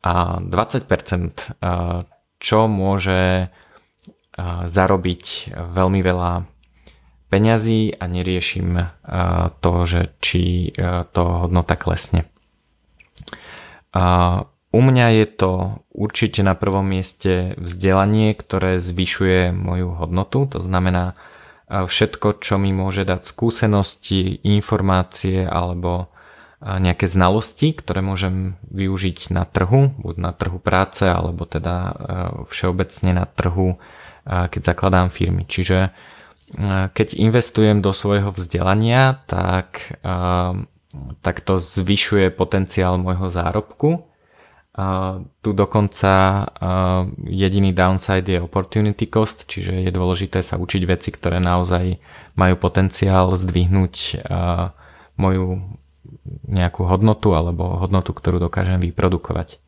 A 0.00 0.40
20% 0.40 0.88
čo 2.38 2.60
môže 2.70 3.52
zarobiť 4.64 5.52
veľmi 5.52 6.00
veľa 6.00 6.46
peňazí 7.28 7.92
a 7.92 8.04
neriešim 8.08 8.78
to, 9.60 9.72
že 9.84 10.16
či 10.24 10.72
to 11.12 11.22
hodnota 11.44 11.76
klesne. 11.76 12.24
U 14.68 14.84
mňa 14.84 15.24
je 15.24 15.26
to 15.32 15.52
určite 15.96 16.44
na 16.44 16.52
prvom 16.52 16.84
mieste 16.84 17.56
vzdelanie, 17.56 18.36
ktoré 18.36 18.76
zvyšuje 18.76 19.56
moju 19.56 19.96
hodnotu, 19.96 20.44
to 20.44 20.60
znamená 20.60 21.16
všetko, 21.68 22.40
čo 22.40 22.60
mi 22.60 22.72
môže 22.72 23.04
dať 23.04 23.28
skúsenosti, 23.28 24.40
informácie 24.44 25.44
alebo 25.44 26.12
nejaké 26.58 27.06
znalosti, 27.06 27.70
ktoré 27.76 28.02
môžem 28.02 28.58
využiť 28.68 29.30
na 29.30 29.46
trhu, 29.46 29.94
buď 29.94 30.16
na 30.18 30.32
trhu 30.34 30.58
práce 30.58 31.06
alebo 31.06 31.46
teda 31.46 31.94
všeobecne 32.48 33.14
na 33.14 33.30
trhu, 33.30 33.78
keď 34.24 34.60
zakladám 34.74 35.08
firmy. 35.12 35.44
Čiže 35.44 35.92
keď 36.96 37.08
investujem 37.14 37.84
do 37.84 37.92
svojho 37.92 38.32
vzdelania, 38.32 39.20
tak, 39.28 40.00
tak 41.20 41.36
to 41.44 41.60
zvyšuje 41.60 42.32
potenciál 42.32 42.96
môjho 42.96 43.28
zárobku 43.28 44.07
Tu 45.42 45.50
dokonca 45.58 46.12
uh, 46.46 47.02
jediný 47.26 47.74
downside 47.74 48.30
je 48.30 48.38
opportunity 48.38 49.10
cost, 49.10 49.50
čiže 49.50 49.74
je 49.74 49.90
dôležité 49.90 50.38
sa 50.38 50.54
učiť 50.54 50.82
veci, 50.86 51.10
ktoré 51.10 51.42
naozaj 51.42 51.98
majú 52.38 52.54
potenciál 52.54 53.34
zdvihnúť 53.34 53.94
uh, 54.22 54.70
moju 55.18 55.66
nejakú 56.46 56.86
hodnotu 56.86 57.34
alebo 57.34 57.82
hodnotu, 57.82 58.14
ktorú 58.14 58.38
dokážem 58.38 58.78
vyprodukovať. 58.78 59.58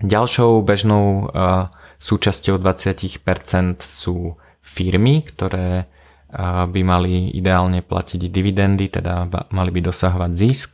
Ďalšou 0.00 0.64
bežnou 0.64 1.28
súčasťou 2.00 2.56
20% 2.56 3.84
sú 3.84 4.40
firmy, 4.64 5.22
ktoré 5.22 5.86
by 6.66 6.80
mali 6.82 7.30
ideálne 7.36 7.84
platiť 7.84 8.30
dividendy, 8.30 8.88
teda 8.88 9.28
mali 9.50 9.70
by 9.70 9.80
dosahovať 9.92 10.32
zisk 10.34 10.70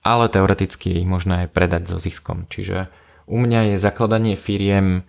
ale 0.00 0.32
teoreticky 0.32 0.92
je 0.92 1.00
ich 1.04 1.08
možné 1.08 1.46
aj 1.46 1.48
predať 1.52 1.82
so 1.92 1.98
ziskom. 2.00 2.48
Čiže 2.48 2.88
u 3.28 3.36
mňa 3.38 3.74
je 3.74 3.76
zakladanie 3.82 4.34
firiem 4.34 5.04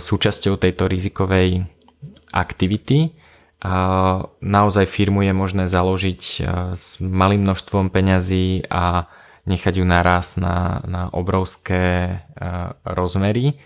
súčasťou 0.00 0.60
tejto 0.60 0.88
rizikovej 0.88 1.68
aktivity. 2.32 3.16
Naozaj 4.44 4.84
firmu 4.84 5.24
je 5.24 5.32
možné 5.32 5.64
založiť 5.64 6.22
s 6.76 7.00
malým 7.00 7.48
množstvom 7.48 7.88
peňazí 7.88 8.68
a 8.68 9.08
nechať 9.48 9.80
ju 9.80 9.84
naraz 9.88 10.36
na, 10.36 10.84
na 10.84 11.08
obrovské 11.12 12.20
rozmery. 12.84 13.56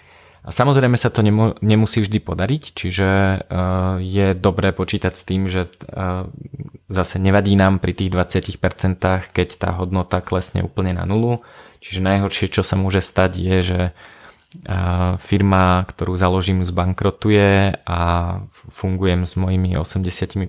A 0.46 0.54
samozrejme 0.54 0.94
sa 0.94 1.10
to 1.10 1.20
nemu, 1.26 1.58
nemusí 1.60 1.98
vždy 1.98 2.22
podariť, 2.22 2.62
čiže 2.72 3.08
uh, 3.10 3.98
je 3.98 4.32
dobré 4.38 4.70
počítať 4.70 5.12
s 5.12 5.22
tým, 5.26 5.50
že 5.50 5.66
uh, 5.66 6.30
zase 6.86 7.18
nevadí 7.18 7.58
nám 7.58 7.82
pri 7.82 7.92
tých 7.92 8.14
20%, 8.14 9.02
keď 9.34 9.48
tá 9.58 9.74
hodnota 9.74 10.22
klesne 10.22 10.62
úplne 10.62 10.94
na 10.94 11.04
nulu. 11.04 11.42
Čiže 11.82 12.06
najhoršie, 12.06 12.46
čo 12.54 12.62
sa 12.62 12.78
môže 12.78 13.02
stať, 13.02 13.30
je, 13.34 13.56
že 13.60 13.80
uh, 13.90 15.18
firma, 15.18 15.84
ktorú 15.84 16.14
založím, 16.14 16.62
zbankrotuje 16.62 17.82
a 17.84 18.00
fungujem 18.72 19.26
s 19.26 19.34
mojimi 19.34 19.74
80%. 19.74 20.48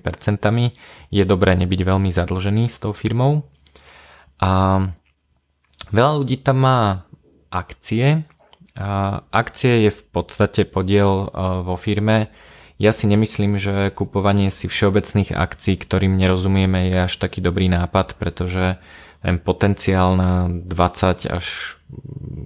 Je 1.10 1.22
dobré 1.26 1.52
nebyť 1.58 1.80
veľmi 1.82 2.08
zadlžený 2.14 2.70
s 2.70 2.78
tou 2.78 2.94
firmou. 2.94 3.44
A 4.40 4.80
veľa 5.92 6.12
ľudí 6.24 6.40
tam 6.40 6.64
má 6.64 6.78
akcie, 7.52 8.24
Akcie 8.74 9.88
je 9.88 9.90
v 9.90 10.02
podstate 10.14 10.62
podiel 10.68 11.30
vo 11.64 11.74
firme. 11.74 12.30
Ja 12.80 12.96
si 12.96 13.04
nemyslím, 13.04 13.60
že 13.60 13.92
kupovanie 13.92 14.48
si 14.48 14.64
všeobecných 14.64 15.36
akcií, 15.36 15.76
ktorým 15.76 16.16
nerozumieme, 16.16 16.88
je 16.88 17.04
až 17.04 17.20
taký 17.20 17.44
dobrý 17.44 17.68
nápad, 17.68 18.16
pretože 18.16 18.80
ten 19.20 19.36
potenciál 19.36 20.16
na 20.16 20.48
20 20.48 21.28
až 21.28 21.76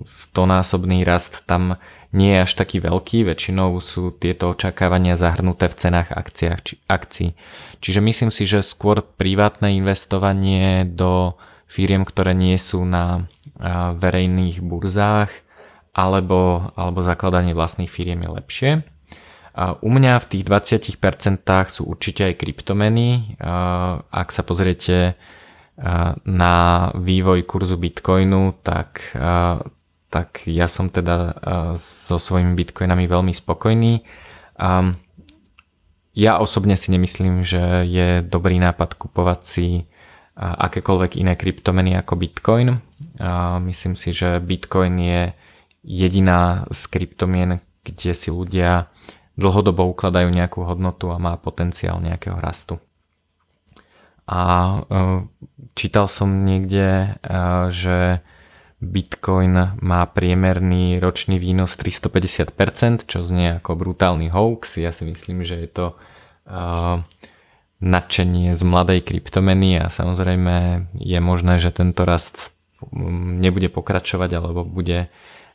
100 0.03 0.35
násobný 0.35 1.07
rast 1.07 1.47
tam 1.47 1.79
nie 2.11 2.35
je 2.35 2.51
až 2.51 2.53
taký 2.59 2.83
veľký, 2.83 3.23
väčšinou 3.31 3.79
sú 3.79 4.11
tieto 4.11 4.51
očakávania 4.51 5.15
zahrnuté 5.15 5.71
v 5.71 5.79
cenách 5.79 6.11
akciách, 6.11 6.61
či, 6.67 6.75
akcií. 6.91 7.39
Čiže 7.79 8.01
myslím 8.03 8.35
si, 8.35 8.43
že 8.43 8.67
skôr 8.67 9.07
privátne 9.07 9.71
investovanie 9.79 10.83
do 10.83 11.39
firiem, 11.71 12.03
ktoré 12.03 12.35
nie 12.35 12.59
sú 12.59 12.83
na 12.83 13.31
verejných 13.95 14.59
burzách, 14.59 15.31
alebo, 15.95 16.75
alebo 16.75 17.01
zakladanie 17.07 17.55
vlastných 17.55 17.89
firiem 17.89 18.21
je 18.27 18.31
lepšie. 18.31 18.71
U 19.55 19.87
mňa 19.87 20.19
v 20.19 20.27
tých 20.27 20.43
20% 20.43 21.47
sú 21.71 21.87
určite 21.87 22.27
aj 22.27 22.43
kryptomeny. 22.43 23.39
Ak 24.11 24.35
sa 24.35 24.43
pozriete 24.43 25.15
na 26.27 26.55
vývoj 26.99 27.47
kurzu 27.47 27.79
Bitcoinu, 27.79 28.59
tak, 28.67 29.15
tak 30.11 30.29
ja 30.51 30.67
som 30.67 30.91
teda 30.91 31.39
so 31.79 32.19
svojimi 32.19 32.59
Bitcoinami 32.59 33.07
veľmi 33.07 33.31
spokojný. 33.31 34.03
Ja 36.15 36.39
osobne 36.39 36.75
si 36.75 36.91
nemyslím, 36.91 37.47
že 37.47 37.87
je 37.87 38.23
dobrý 38.27 38.59
nápad 38.59 38.99
kupovať 38.99 39.41
si 39.47 39.87
akékoľvek 40.35 41.23
iné 41.23 41.39
kryptomeny 41.39 41.95
ako 41.95 42.19
Bitcoin. 42.19 42.75
Myslím 43.63 43.95
si, 43.95 44.11
že 44.11 44.43
Bitcoin 44.43 44.99
je 44.99 45.23
jediná 45.85 46.65
z 46.73 46.81
kryptomien, 46.89 47.61
kde 47.85 48.13
si 48.17 48.33
ľudia 48.33 48.89
dlhodobo 49.37 49.85
ukladajú 49.93 50.33
nejakú 50.33 50.65
hodnotu 50.65 51.13
a 51.13 51.21
má 51.21 51.37
potenciál 51.37 52.01
nejakého 52.01 52.41
rastu. 52.41 52.81
A 54.25 54.41
e, 54.41 54.77
čítal 55.77 56.09
som 56.09 56.49
niekde, 56.49 57.21
e, 57.21 57.69
že 57.69 58.25
Bitcoin 58.85 59.81
má 59.81 60.03
priemerný 60.09 61.01
ročný 61.01 61.41
výnos 61.41 61.77
350%, 61.77 63.09
čo 63.09 63.25
znie 63.25 63.61
ako 63.61 63.77
brutálny 63.81 64.29
hoax. 64.29 64.77
Ja 64.81 64.93
si 64.93 65.09
myslím, 65.09 65.41
že 65.41 65.57
je 65.65 65.69
to 65.73 65.87
uh, 66.45 67.01
nadšenie 67.81 68.53
z 68.53 68.63
mladej 68.65 69.01
kryptomeny 69.01 69.81
a 69.81 69.89
samozrejme 69.89 70.89
je 71.01 71.19
možné, 71.25 71.57
že 71.57 71.73
tento 71.73 72.05
rast 72.05 72.53
nebude 72.93 73.73
pokračovať 73.73 74.31
alebo 74.37 74.69
bude 74.69 75.09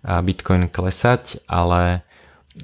Bitcoin 0.04 0.72
klesať, 0.72 1.44
ale 1.50 2.08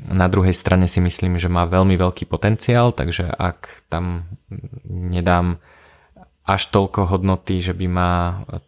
na 0.08 0.28
druhej 0.28 0.56
strane 0.56 0.88
si 0.92 1.00
myslím, 1.00 1.40
že 1.40 1.52
má 1.52 1.64
veľmi 1.68 1.96
veľký 1.96 2.28
potenciál, 2.28 2.92
takže 2.92 3.32
ak 3.32 3.88
tam 3.88 4.28
nedám 4.88 5.60
až 6.46 6.62
toľko 6.70 7.10
hodnoty, 7.10 7.58
že 7.58 7.74
by 7.74 7.88
ma 7.90 8.12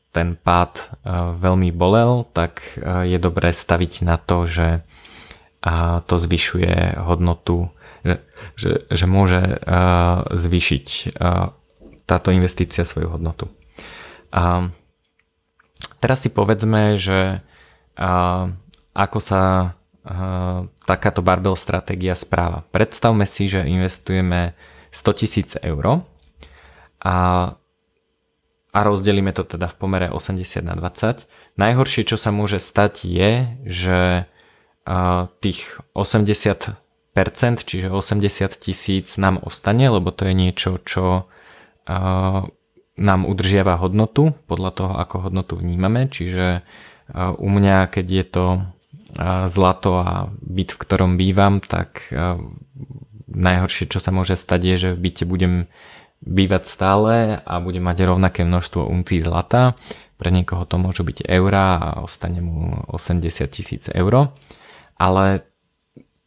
ten 0.09 0.33
pád 0.33 0.73
e, 0.81 0.85
veľmi 1.37 1.69
bolel, 1.69 2.25
tak 2.33 2.73
e, 2.73 3.05
je 3.05 3.17
dobré 3.21 3.53
staviť 3.53 3.93
na 4.01 4.17
to, 4.17 4.49
že 4.49 4.81
to 6.07 6.15
zvyšuje 6.15 7.01
hodnotu, 7.01 7.73
že, 8.55 8.87
že 8.87 9.05
môže 9.09 9.41
e, 9.41 9.55
zvýšiť 10.31 11.17
táto 12.07 12.29
investícia 12.31 12.87
svoju 12.87 13.11
hodnotu. 13.11 13.51
A 14.31 14.71
teraz 15.99 16.23
si 16.23 16.31
povedzme, 16.31 16.95
že 16.95 17.43
ako 18.93 19.19
sa 19.19 19.73
takáto 20.87 21.19
barbell 21.19 21.59
stratégia 21.59 22.15
správa. 22.15 22.63
Predstavme 22.71 23.27
si, 23.27 23.51
že 23.51 23.67
investujeme 23.67 24.55
100 24.95 25.19
tisíc 25.19 25.49
eur 25.59 26.07
a, 27.03 27.17
a 28.71 28.79
rozdelíme 28.79 29.35
to 29.35 29.43
teda 29.43 29.67
v 29.67 29.75
pomere 29.75 30.07
80 30.07 30.63
na 30.63 30.79
20. 30.79 31.27
Najhoršie, 31.59 32.07
čo 32.07 32.15
sa 32.15 32.31
môže 32.31 32.63
stať 32.63 33.03
je, 33.03 33.31
že 33.67 33.99
tých 35.43 35.83
80%, 35.91 36.79
čiže 37.67 37.91
80 37.91 38.63
tisíc 38.63 39.19
nám 39.19 39.43
ostane, 39.43 39.91
lebo 39.91 40.15
to 40.15 40.23
je 40.23 40.33
niečo, 40.37 40.79
čo 40.87 41.27
nám 42.97 43.19
udržiava 43.27 43.75
hodnotu 43.83 44.31
podľa 44.47 44.71
toho, 44.71 44.93
ako 44.95 45.15
hodnotu 45.27 45.59
vnímame, 45.59 46.07
čiže 46.07 46.63
u 47.15 47.47
mňa, 47.47 47.87
keď 47.87 48.05
je 48.07 48.25
to 48.27 48.45
zlato 49.47 49.91
a 49.97 50.27
byt, 50.43 50.75
v 50.75 50.81
ktorom 50.81 51.15
bývam, 51.15 51.63
tak 51.63 52.11
najhoršie, 53.27 53.91
čo 53.91 53.99
sa 53.99 54.11
môže 54.11 54.35
stať, 54.35 54.61
je, 54.63 54.75
že 54.77 54.89
v 54.95 55.01
byte 55.09 55.23
budem 55.27 55.53
bývať 56.25 56.65
stále 56.65 57.37
a 57.37 57.53
budem 57.61 57.85
mať 57.85 57.97
rovnaké 58.09 58.41
množstvo 58.41 58.89
uncí 58.89 59.21
zlata. 59.21 59.77
Pre 60.17 60.33
niekoho 60.33 60.65
to 60.65 60.81
môžu 60.81 61.05
byť 61.05 61.29
eurá 61.29 61.77
a 61.77 61.89
ostane 62.01 62.41
mu 62.41 62.73
80 62.89 63.21
tisíc 63.53 63.85
eur. 63.93 64.33
Ale 64.97 65.45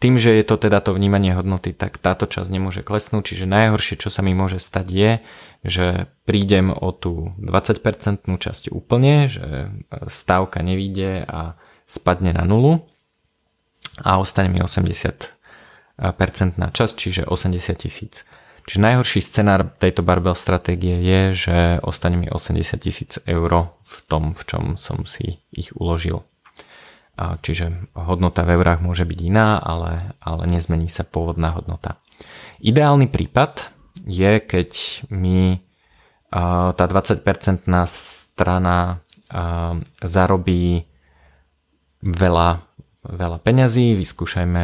tým, 0.00 0.16
že 0.16 0.32
je 0.32 0.44
to 0.48 0.56
teda 0.56 0.80
to 0.80 0.96
vnímanie 0.96 1.36
hodnoty, 1.36 1.76
tak 1.76 2.00
táto 2.00 2.24
časť 2.24 2.48
nemôže 2.48 2.80
klesnúť, 2.80 3.36
čiže 3.36 3.44
najhoršie, 3.44 4.00
čo 4.00 4.08
sa 4.08 4.24
mi 4.24 4.32
môže 4.32 4.56
stať 4.56 4.86
je, 4.88 5.10
že 5.60 5.86
prídem 6.24 6.72
o 6.72 6.88
tú 6.96 7.36
20% 7.36 8.24
časť 8.24 8.72
úplne, 8.72 9.28
že 9.28 9.68
stávka 10.08 10.64
nevíde 10.64 11.28
a 11.28 11.60
spadne 11.84 12.32
na 12.32 12.48
nulu 12.48 12.88
a 14.00 14.16
ostane 14.16 14.48
mi 14.48 14.64
80% 14.64 15.28
na 16.56 16.68
časť, 16.72 16.94
čiže 16.96 17.22
80 17.28 17.76
tisíc. 17.76 18.24
Čiže 18.64 18.80
najhorší 18.80 19.20
scenár 19.20 19.68
tejto 19.76 20.00
barbell 20.00 20.38
stratégie 20.38 20.96
je, 21.04 21.20
že 21.36 21.56
ostane 21.84 22.16
mi 22.16 22.28
80 22.32 22.80
tisíc 22.80 23.20
eur 23.28 23.76
v 23.84 23.96
tom, 24.08 24.32
v 24.32 24.42
čom 24.48 24.64
som 24.80 25.04
si 25.04 25.44
ich 25.52 25.76
uložil. 25.76 26.24
Čiže 27.20 27.92
hodnota 27.92 28.48
v 28.48 28.56
eurách 28.56 28.80
môže 28.80 29.04
byť 29.04 29.20
iná, 29.20 29.60
ale, 29.60 30.16
ale 30.24 30.48
nezmení 30.48 30.88
sa 30.88 31.04
pôvodná 31.04 31.52
hodnota. 31.52 32.00
Ideálny 32.64 33.12
prípad 33.12 33.68
je, 34.08 34.40
keď 34.40 34.70
mi 35.12 35.60
tá 36.32 36.72
20% 36.80 37.20
strana 37.90 39.04
zarobí 40.00 40.88
veľa, 42.00 42.50
veľa 43.04 43.38
peňazí. 43.44 43.94
Vyskúšajme 44.00 44.62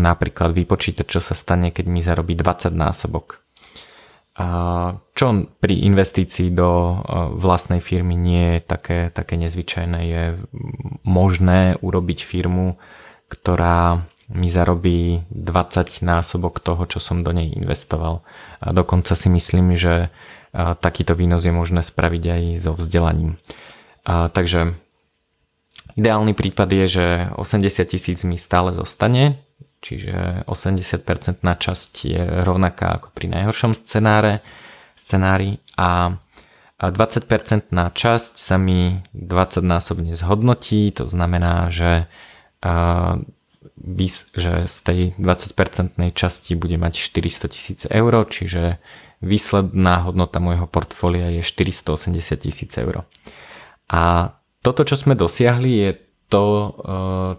napríklad 0.00 0.56
vypočítať, 0.56 1.06
čo 1.06 1.20
sa 1.20 1.36
stane, 1.36 1.76
keď 1.76 1.84
mi 1.92 2.00
zarobí 2.00 2.32
20 2.32 2.72
násobok. 2.72 3.45
Čo 5.16 5.26
pri 5.64 5.74
investícii 5.88 6.52
do 6.52 7.00
vlastnej 7.40 7.80
firmy 7.80 8.12
nie 8.12 8.60
je 8.60 8.60
také, 8.68 9.08
také 9.08 9.40
nezvyčajné. 9.40 10.00
Je 10.04 10.22
možné 11.08 11.80
urobiť 11.80 12.20
firmu, 12.20 12.76
ktorá 13.32 14.04
mi 14.26 14.50
zarobí 14.52 15.24
20 15.32 16.02
násobok 16.02 16.60
toho, 16.60 16.84
čo 16.84 17.00
som 17.00 17.24
do 17.24 17.32
nej 17.32 17.48
investoval. 17.48 18.26
A 18.60 18.76
dokonca 18.76 19.16
si 19.16 19.32
myslím, 19.32 19.72
že 19.72 20.12
takýto 20.56 21.16
výnos 21.16 21.48
je 21.48 21.54
možné 21.54 21.80
spraviť 21.80 22.24
aj 22.26 22.42
so 22.60 22.72
vzdelaním. 22.76 23.38
A, 24.04 24.28
takže 24.28 24.76
ideálny 25.96 26.36
prípad 26.36 26.68
je, 26.84 26.86
že 26.88 27.06
80 27.40 27.88
tisíc 27.88 28.20
mi 28.26 28.36
stále 28.36 28.72
zostane, 28.72 29.40
čiže 29.86 30.42
80% 30.50 31.46
na 31.46 31.54
časť 31.54 31.92
je 32.02 32.22
rovnaká 32.42 32.98
ako 32.98 33.14
pri 33.14 33.30
najhoršom 33.30 33.78
scenáre, 33.78 34.42
scenári 34.98 35.62
a 35.78 36.18
20% 36.82 37.70
na 37.70 37.86
časť 37.94 38.34
sa 38.34 38.58
mi 38.58 38.98
20 39.14 39.62
násobne 39.62 40.18
zhodnotí, 40.18 40.90
to 40.90 41.06
znamená, 41.06 41.70
že 41.70 42.10
že 44.34 44.66
z 44.66 44.76
tej 44.82 45.00
20% 45.20 45.94
časti 46.16 46.52
bude 46.58 46.74
mať 46.80 46.96
400 46.96 47.52
tisíc 47.52 47.80
eur, 47.86 48.12
čiže 48.26 48.82
výsledná 49.20 50.02
hodnota 50.02 50.40
môjho 50.42 50.66
portfólia 50.66 51.30
je 51.38 51.42
480 51.44 52.40
tisíc 52.40 52.72
eur. 52.74 53.06
A 53.86 54.34
toto, 54.64 54.82
čo 54.82 54.98
sme 54.98 55.14
dosiahli, 55.14 55.70
je 55.70 55.90
to, 56.26 56.46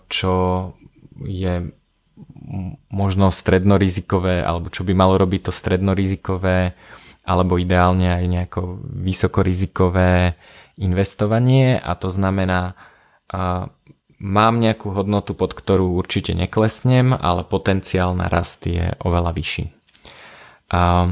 čo 0.07 0.33
je 1.25 1.73
možno 2.87 3.29
strednorizikové, 3.29 4.43
alebo 4.43 4.71
čo 4.71 4.87
by 4.87 4.93
malo 4.95 5.19
robiť 5.19 5.49
to 5.49 5.51
strednorizikové, 5.51 6.73
alebo 7.27 7.59
ideálne 7.59 8.07
aj 8.07 8.23
nejako 8.23 8.79
vysokorizikové 8.87 10.39
investovanie 10.79 11.75
a 11.75 11.91
to 11.99 12.07
znamená, 12.07 12.79
a 13.27 13.67
mám 14.23 14.63
nejakú 14.63 14.95
hodnotu, 14.95 15.35
pod 15.35 15.51
ktorú 15.51 15.99
určite 15.99 16.31
neklesnem, 16.31 17.11
ale 17.11 17.43
potenciál 17.43 18.15
na 18.15 18.31
rast 18.31 18.63
je 18.63 18.95
oveľa 19.03 19.35
vyšší. 19.35 19.65
A, 20.71 21.11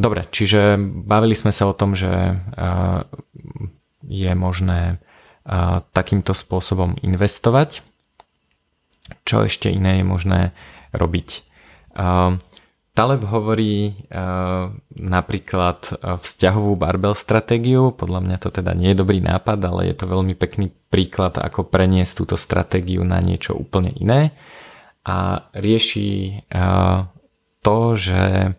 dobre, 0.00 0.24
čiže 0.32 0.80
bavili 0.80 1.36
sme 1.36 1.52
sa 1.52 1.68
o 1.68 1.76
tom, 1.76 1.92
že 1.92 2.08
a, 2.10 3.04
je 4.08 4.32
možné 4.32 4.96
a, 5.44 5.84
takýmto 5.92 6.32
spôsobom 6.32 6.96
investovať 7.04 7.84
čo 9.24 9.46
ešte 9.46 9.70
iné 9.70 10.00
je 10.00 10.04
možné 10.04 10.40
robiť. 10.90 11.28
Taleb 12.90 13.22
hovorí 13.22 14.06
napríklad 14.90 15.94
vzťahovú 16.00 16.74
barbell 16.74 17.14
stratégiu, 17.14 17.94
podľa 17.94 18.20
mňa 18.26 18.36
to 18.42 18.50
teda 18.50 18.74
nie 18.74 18.92
je 18.92 19.00
dobrý 19.00 19.22
nápad, 19.22 19.62
ale 19.62 19.88
je 19.88 19.96
to 19.96 20.10
veľmi 20.10 20.34
pekný 20.34 20.74
príklad, 20.90 21.38
ako 21.38 21.70
preniesť 21.70 22.12
túto 22.18 22.36
stratégiu 22.36 23.06
na 23.06 23.22
niečo 23.22 23.54
úplne 23.54 23.94
iné. 23.94 24.34
A 25.06 25.48
rieši 25.56 26.42
to, 27.62 27.76
že 27.94 28.52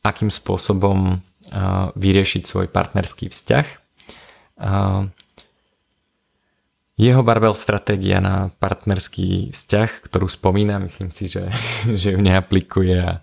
akým 0.00 0.30
spôsobom 0.30 1.20
vyriešiť 1.98 2.42
svoj 2.46 2.66
partnerský 2.70 3.28
vzťah 3.34 3.66
jeho 6.96 7.20
barbel 7.20 7.52
stratégia 7.52 8.24
na 8.24 8.48
partnerský 8.56 9.52
vzťah, 9.52 9.90
ktorú 10.08 10.32
spomína, 10.32 10.80
myslím 10.80 11.12
si, 11.12 11.28
že, 11.28 11.52
že 12.00 12.16
ju 12.16 12.20
neaplikuje 12.20 12.96
a, 12.96 13.20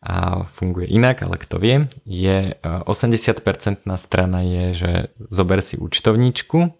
a 0.00 0.44
funguje 0.48 0.88
inak, 0.88 1.20
ale 1.20 1.36
kto 1.36 1.60
vie, 1.60 1.76
je 2.08 2.56
80% 2.64 3.84
e, 3.84 3.96
strana 4.00 4.40
je, 4.40 4.64
že 4.72 4.92
zober 5.28 5.60
si 5.60 5.76
účtovníčku 5.76 6.72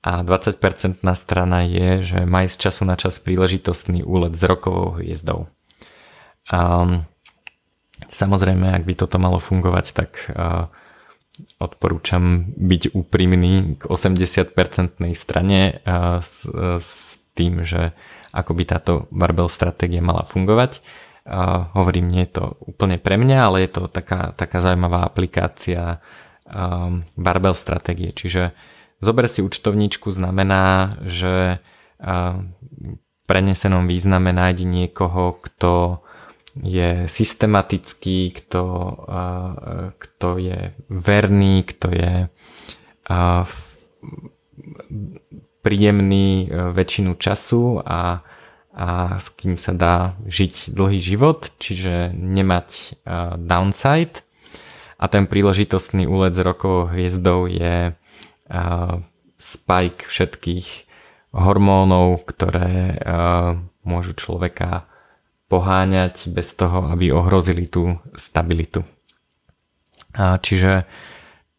a 0.00 0.24
20% 0.24 1.04
strana 1.12 1.60
je, 1.68 1.88
že 2.00 2.18
maj 2.24 2.48
z 2.48 2.56
času 2.56 2.88
na 2.88 2.96
čas 2.96 3.20
príležitostný 3.20 4.00
úlet 4.00 4.32
s 4.32 4.42
rokovou 4.48 4.96
hviezdou. 4.96 5.52
Um, 6.48 7.04
samozrejme, 8.08 8.72
ak 8.72 8.88
by 8.88 8.96
toto 8.96 9.20
malo 9.20 9.36
fungovať, 9.36 9.86
tak 9.92 10.32
uh, 10.32 10.72
odporúčam 11.56 12.52
byť 12.56 12.92
úprimný 12.92 13.80
k 13.80 13.82
80% 13.88 15.00
strane 15.16 15.80
s, 16.20 16.44
s 16.80 16.92
tým, 17.32 17.64
že 17.64 17.96
ako 18.30 18.52
by 18.54 18.62
táto 18.68 18.92
barbell 19.08 19.48
stratégia 19.48 20.04
mala 20.04 20.28
fungovať. 20.28 20.84
Hovorím, 21.76 22.10
nie 22.10 22.26
je 22.28 22.32
to 22.40 22.44
úplne 22.64 23.00
pre 23.00 23.16
mňa, 23.16 23.38
ale 23.46 23.56
je 23.64 23.70
to 23.70 23.82
taká, 23.88 24.34
taká 24.34 24.60
zaujímavá 24.60 25.06
aplikácia 25.06 26.02
um, 26.48 27.06
barbell 27.14 27.54
stratégie. 27.54 28.10
Čiže 28.10 28.56
zober 28.98 29.30
si 29.30 29.40
účtovníčku 29.44 30.10
znamená, 30.10 30.96
že 31.04 31.60
v 32.00 33.20
prenesenom 33.28 33.84
význame 33.84 34.32
nájdi 34.32 34.64
niekoho, 34.64 35.36
kto 35.44 36.00
je 36.58 37.06
systematický, 37.06 38.34
kto, 38.34 38.64
kto 39.98 40.28
je 40.38 40.74
verný, 40.90 41.62
kto 41.62 41.88
je 41.94 42.12
príjemný 45.60 46.48
e, 46.48 46.72
väčšinu 46.72 47.20
času 47.20 47.84
a, 47.84 48.24
a 48.72 48.88
s 49.20 49.28
kým 49.36 49.60
sa 49.60 49.76
dá 49.76 50.16
žiť 50.24 50.72
dlhý 50.72 51.00
život, 51.02 51.52
čiže 51.60 52.16
nemať 52.16 53.02
downside. 53.36 54.24
A 55.00 55.04
ten 55.08 55.28
príležitostný 55.28 56.04
úlet 56.08 56.36
s 56.36 56.40
rokovou 56.44 56.92
hviezdou 56.92 57.48
je 57.48 57.96
spike 59.40 60.04
všetkých 60.04 60.68
hormónov, 61.32 62.20
ktoré 62.28 63.00
môžu 63.80 64.12
človeka 64.12 64.89
poháňať 65.50 66.30
bez 66.30 66.54
toho, 66.54 66.86
aby 66.94 67.10
ohrozili 67.10 67.66
tú 67.66 67.98
stabilitu. 68.14 68.86
A 70.14 70.38
čiže 70.38 70.86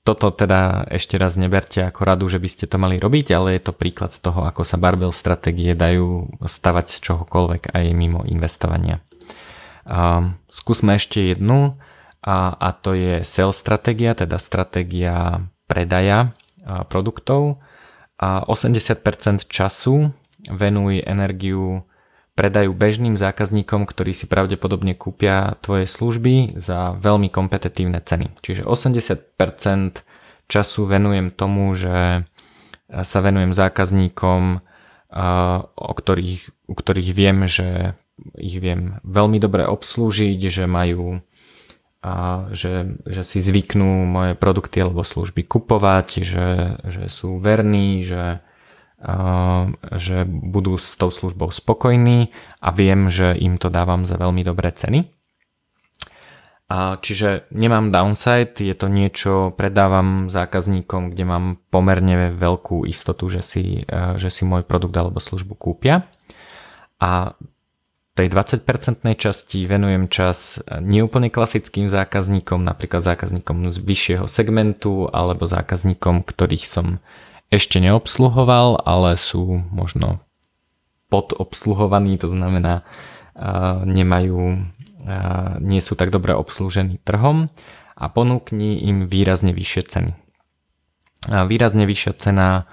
toto 0.02 0.34
teda 0.34 0.90
ešte 0.90 1.20
raz 1.20 1.38
neberte 1.38 1.84
ako 1.86 2.02
radu, 2.02 2.26
že 2.26 2.42
by 2.42 2.50
ste 2.50 2.66
to 2.66 2.82
mali 2.82 2.98
robiť, 2.98 3.38
ale 3.38 3.60
je 3.60 3.70
to 3.70 3.78
príklad 3.78 4.10
toho, 4.16 4.50
ako 4.50 4.66
sa 4.66 4.82
barbell 4.82 5.14
stratégie 5.14 5.78
dajú 5.78 6.40
stavať 6.42 6.88
z 6.90 6.98
čohokoľvek 7.12 7.70
aj 7.70 7.86
mimo 7.94 8.26
investovania. 8.26 9.04
A 9.86 10.34
skúsme 10.50 10.98
ešte 10.98 11.36
jednu 11.36 11.78
a, 12.26 12.54
a 12.58 12.70
to 12.74 12.98
je 12.98 13.22
sales 13.22 13.60
stratégia, 13.60 14.18
teda 14.18 14.42
stratégia 14.42 15.46
predaja 15.70 16.34
produktov. 16.90 17.62
A 18.22 18.46
80% 18.46 19.50
času 19.50 20.14
venuj 20.50 21.02
energiu 21.06 21.86
predajú 22.34 22.72
bežným 22.72 23.20
zákazníkom, 23.20 23.84
ktorí 23.84 24.16
si 24.16 24.26
pravdepodobne 24.26 24.96
kúpia 24.96 25.60
tvoje 25.60 25.86
služby 25.86 26.58
za 26.58 26.96
veľmi 26.96 27.28
kompetitívne 27.28 28.00
ceny. 28.00 28.40
Čiže 28.40 28.64
80% 28.64 30.02
času 30.48 30.82
venujem 30.88 31.32
tomu, 31.32 31.72
že 31.76 32.24
sa 32.92 33.20
venujem 33.24 33.56
zákazníkom, 33.56 34.64
o 35.76 35.92
ktorých, 35.96 36.42
u 36.68 36.74
ktorých 36.76 37.10
viem, 37.16 37.48
že 37.48 37.96
ich 38.36 38.60
viem 38.60 39.00
veľmi 39.04 39.40
dobre 39.40 39.68
obslúžiť, 39.68 40.40
že 40.48 40.66
majú 40.68 41.20
a 42.02 42.50
že, 42.50 42.98
že 43.06 43.22
si 43.22 43.38
zvyknú 43.38 44.10
moje 44.10 44.34
produkty 44.34 44.82
alebo 44.82 45.06
služby 45.06 45.46
kupovať, 45.46 46.26
že, 46.26 46.48
že 46.82 47.04
sú 47.14 47.38
verní, 47.38 48.02
že 48.02 48.42
že 49.98 50.30
budú 50.30 50.78
s 50.78 50.94
tou 50.94 51.10
službou 51.10 51.50
spokojní 51.50 52.30
a 52.62 52.70
viem, 52.70 53.10
že 53.10 53.34
im 53.34 53.58
to 53.58 53.74
dávam 53.74 54.06
za 54.06 54.22
veľmi 54.22 54.46
dobré 54.46 54.70
ceny. 54.70 55.10
Čiže 57.02 57.52
nemám 57.52 57.92
downside, 57.92 58.64
je 58.64 58.72
to 58.72 58.88
niečo, 58.88 59.52
predávam 59.60 60.32
zákazníkom, 60.32 61.12
kde 61.12 61.24
mám 61.28 61.46
pomerne 61.68 62.32
veľkú 62.32 62.88
istotu, 62.88 63.28
že 63.28 63.44
si, 63.44 63.84
e, 63.84 64.16
že 64.16 64.32
si 64.32 64.48
môj 64.48 64.64
produkt 64.64 64.96
alebo 64.96 65.20
službu 65.20 65.52
kúpia. 65.60 66.08
A 67.04 67.36
tej 68.16 68.28
20% 68.32 68.64
časti 69.20 69.68
venujem 69.68 70.08
čas 70.08 70.64
neúplne 70.80 71.28
klasickým 71.28 71.92
zákazníkom, 71.92 72.64
napríklad 72.64 73.04
zákazníkom 73.04 73.68
z 73.68 73.78
vyššieho 73.82 74.26
segmentu 74.32 75.12
alebo 75.12 75.48
zákazníkom, 75.48 76.24
ktorých 76.24 76.66
som 76.68 77.04
ešte 77.52 77.84
neobsluhoval, 77.84 78.82
ale 78.88 79.20
sú 79.20 79.60
možno 79.70 80.24
podobsluhovaní, 81.12 82.16
to 82.16 82.32
znamená 82.32 82.88
nemajú, 83.84 84.64
nie 85.60 85.82
sú 85.84 86.00
tak 86.00 86.16
dobre 86.16 86.32
obslúžení 86.32 87.04
trhom 87.04 87.52
a 88.00 88.06
ponúkni 88.08 88.80
im 88.88 89.06
výrazne 89.12 89.52
vyššie 89.52 89.84
ceny. 89.84 90.12
Výrazne 91.28 91.84
vyššia 91.84 92.14
cena 92.16 92.72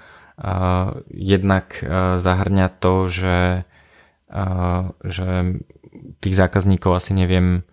jednak 1.11 1.83
zahrňa 2.15 2.67
to, 2.79 3.11
že, 3.11 3.67
že 5.03 5.27
tých 6.23 6.35
zákazníkov 6.39 6.95
asi 6.95 7.11
neviem 7.11 7.67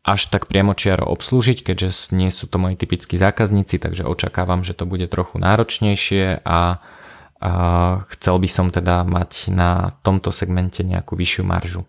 až 0.00 0.32
tak 0.32 0.48
priamočiaro 0.48 1.04
obslúžiť, 1.04 1.60
keďže 1.60 2.16
nie 2.16 2.32
sú 2.32 2.48
to 2.48 2.56
moji 2.56 2.80
typickí 2.80 3.20
zákazníci, 3.20 3.76
takže 3.76 4.08
očakávam, 4.08 4.64
že 4.64 4.72
to 4.72 4.88
bude 4.88 5.04
trochu 5.12 5.36
náročnejšie 5.36 6.40
a, 6.40 6.40
a 6.40 6.60
chcel 8.16 8.36
by 8.40 8.48
som 8.48 8.72
teda 8.72 9.04
mať 9.04 9.52
na 9.52 9.92
tomto 10.00 10.32
segmente 10.32 10.80
nejakú 10.80 11.20
vyššiu 11.20 11.44
maržu. 11.44 11.84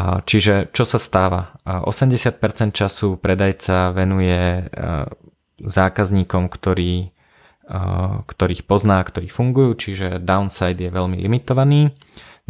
Čiže 0.00 0.70
čo 0.70 0.86
sa 0.86 1.02
stáva? 1.02 1.58
80% 1.66 2.38
času 2.70 3.18
predajca 3.18 3.90
venuje 3.90 4.70
zákazníkom, 5.58 6.46
ktorí, 6.46 7.10
ktorých 8.22 8.62
pozná, 8.70 9.02
ktorí 9.02 9.26
fungujú, 9.26 9.74
čiže 9.74 10.22
downside 10.22 10.78
je 10.78 10.94
veľmi 10.94 11.18
limitovaný. 11.18 11.90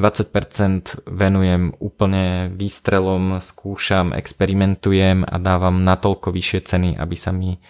20% 0.01 1.05
venujem 1.05 1.77
úplne 1.77 2.49
výstrelom, 2.57 3.37
skúšam, 3.45 4.17
experimentujem 4.17 5.29
a 5.29 5.37
dávam 5.37 5.85
natoľko 5.85 6.33
vyššie 6.33 6.61
ceny, 6.65 6.91
aby 6.97 7.17
sa 7.21 7.37
mi 7.37 7.61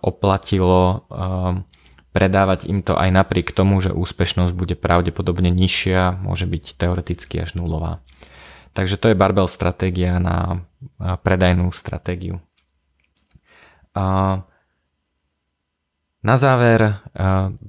oplatilo 0.00 1.04
predávať 2.12 2.68
im 2.68 2.84
to 2.84 2.96
aj 2.96 3.08
napriek 3.08 3.52
tomu, 3.52 3.80
že 3.80 3.92
úspešnosť 3.92 4.52
bude 4.56 4.76
pravdepodobne 4.76 5.52
nižšia, 5.52 6.24
môže 6.24 6.44
byť 6.44 6.76
teoreticky 6.76 7.40
až 7.40 7.56
nulová. 7.56 8.04
Takže 8.72 8.96
to 8.96 9.12
je 9.12 9.20
barbell 9.20 9.48
stratégia 9.48 10.16
na 10.16 10.64
predajnú 10.98 11.68
stratégiu. 11.72 12.40
Na 16.22 16.38
záver 16.38 17.02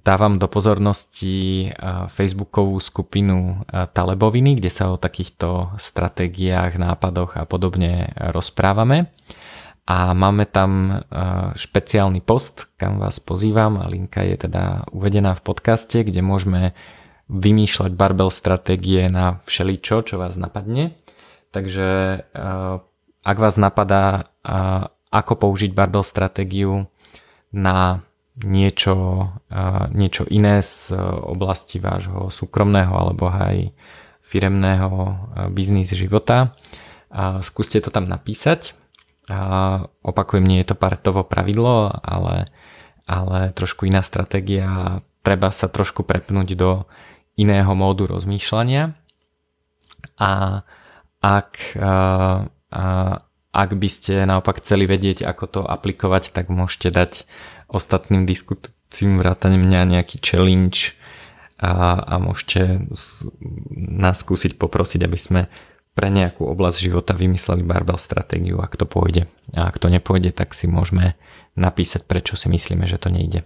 dávam 0.06 0.38
do 0.38 0.46
pozornosti 0.46 1.74
facebookovú 2.06 2.78
skupinu 2.78 3.66
Taleboviny, 3.66 4.62
kde 4.62 4.70
sa 4.70 4.94
o 4.94 5.02
takýchto 5.02 5.74
stratégiách, 5.82 6.78
nápadoch 6.78 7.34
a 7.34 7.50
podobne 7.50 8.14
rozprávame. 8.14 9.10
A 9.90 10.14
máme 10.14 10.46
tam 10.46 11.02
špeciálny 11.58 12.22
post, 12.22 12.70
kam 12.78 13.02
vás 13.02 13.18
pozývam 13.18 13.82
a 13.82 13.90
linka 13.90 14.22
je 14.22 14.46
teda 14.46 14.86
uvedená 14.94 15.34
v 15.34 15.44
podcaste, 15.50 16.06
kde 16.06 16.22
môžeme 16.22 16.78
vymýšľať 17.34 17.92
barbel 17.98 18.30
stratégie 18.30 19.10
na 19.10 19.42
všeličo, 19.50 20.06
čo 20.06 20.22
vás 20.22 20.38
napadne. 20.38 20.94
Takže 21.50 22.22
ak 23.26 23.38
vás 23.42 23.58
napadá, 23.58 24.30
ako 25.10 25.34
použiť 25.42 25.74
barbel 25.74 26.06
stratégiu 26.06 26.86
na 27.50 28.06
niečo, 28.42 29.30
niečo 29.94 30.24
iné 30.26 30.66
z 30.66 30.98
oblasti 31.22 31.78
vášho 31.78 32.34
súkromného 32.34 32.90
alebo 32.90 33.30
aj 33.30 33.70
firemného 34.26 35.20
biznis 35.54 35.94
života. 35.94 36.58
Skúste 37.46 37.78
to 37.78 37.94
tam 37.94 38.10
napísať. 38.10 38.74
Opakujem, 40.02 40.44
nie 40.44 40.66
je 40.66 40.74
to 40.74 40.80
paretovo 40.80 41.22
pravidlo, 41.22 41.94
ale, 42.02 42.50
ale 43.06 43.54
trošku 43.54 43.86
iná 43.86 44.02
stratégia. 44.02 45.00
Treba 45.22 45.54
sa 45.54 45.70
trošku 45.70 46.02
prepnúť 46.02 46.58
do 46.58 46.90
iného 47.38 47.72
módu 47.78 48.10
rozmýšľania. 48.10 48.98
A 50.20 50.62
ak, 51.24 51.52
ak 53.54 53.70
by 53.78 53.90
ste 53.94 54.28
naopak 54.28 54.60
chceli 54.60 54.90
vedieť, 54.90 55.24
ako 55.24 55.44
to 55.48 55.62
aplikovať, 55.64 56.36
tak 56.36 56.52
môžete 56.52 56.90
dať 56.92 57.12
ostatným 57.74 58.30
diskutujúcim 58.30 59.18
vrátane 59.18 59.58
mňa 59.58 60.00
nejaký 60.00 60.22
challenge 60.22 60.94
a, 61.58 62.00
a 62.00 62.16
môžete 62.22 62.86
nás 63.74 64.16
skúsiť 64.22 64.56
poprosiť, 64.62 65.02
aby 65.04 65.18
sme 65.18 65.42
pre 65.94 66.10
nejakú 66.10 66.46
oblasť 66.50 66.78
života 66.90 67.14
vymysleli 67.14 67.62
barbell 67.62 68.02
stratégiu, 68.02 68.58
ak 68.62 68.78
to 68.78 68.90
pôjde. 68.90 69.30
A 69.54 69.70
ak 69.70 69.78
to 69.78 69.94
nepôjde, 69.94 70.34
tak 70.34 70.58
si 70.58 70.66
môžeme 70.66 71.14
napísať, 71.54 72.10
prečo 72.10 72.34
si 72.34 72.50
myslíme, 72.50 72.90
že 72.90 72.98
to 72.98 73.14
nejde. 73.14 73.46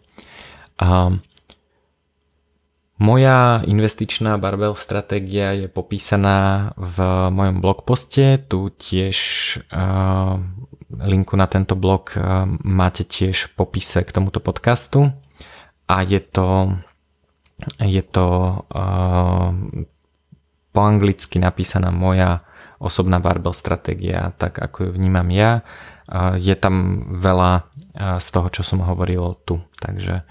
A 0.79 1.19
moja 2.97 3.61
investičná 3.65 4.37
barbell 4.37 4.73
stratégia 4.73 5.53
je 5.53 5.67
popísaná 5.69 6.71
v 6.77 6.97
mojom 7.29 7.61
blogposte. 7.61 8.41
Tu 8.49 8.69
tiež 8.73 9.17
uh, 9.69 10.41
linku 11.05 11.37
na 11.37 11.45
tento 11.45 11.77
blog 11.77 12.17
uh, 12.17 12.45
máte 12.65 13.05
tiež 13.05 13.49
v 13.49 13.51
popise 13.53 14.01
k 14.01 14.13
tomuto 14.13 14.41
podcastu. 14.41 15.13
A 15.87 16.03
je 16.03 16.19
to, 16.19 16.77
je 17.79 18.03
to 18.03 18.27
uh, 18.59 19.49
po 20.73 20.79
anglicky 20.81 21.41
napísaná 21.41 21.89
moja 21.89 22.45
osobná 22.77 23.17
barbell 23.17 23.57
stratégia, 23.57 24.29
tak 24.37 24.61
ako 24.61 24.85
ju 24.85 24.91
vnímam 24.93 25.25
ja. 25.33 25.65
Je 26.37 26.53
tam 26.53 27.09
veľa 27.09 27.65
z 28.21 28.27
toho, 28.29 28.47
čo 28.53 28.61
som 28.61 28.85
hovoril 28.85 29.33
tu. 29.41 29.57
Takže 29.81 30.21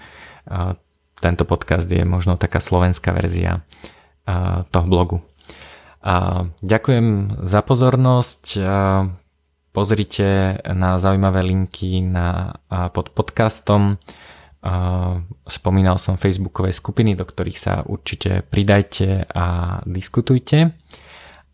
tento 1.17 1.43
podcast 1.45 1.89
je 1.89 2.05
možno 2.05 2.37
taká 2.37 2.61
slovenská 2.61 3.13
verzia 3.13 3.65
toho 4.69 4.87
blogu. 4.87 5.17
Ďakujem 6.61 7.07
za 7.43 7.59
pozornosť. 7.65 8.43
Pozrite 9.73 10.57
na 10.63 10.97
zaujímavé 10.97 11.43
linky 11.45 12.01
na, 12.01 12.57
pod 12.93 13.13
podcastom. 13.13 13.97
Spomínal 15.47 15.97
som 16.01 16.17
facebookové 16.17 16.73
skupiny, 16.73 17.13
do 17.13 17.23
ktorých 17.23 17.59
sa 17.61 17.73
určite 17.85 18.41
pridajte 18.47 19.29
a 19.31 19.79
diskutujte. 19.85 20.73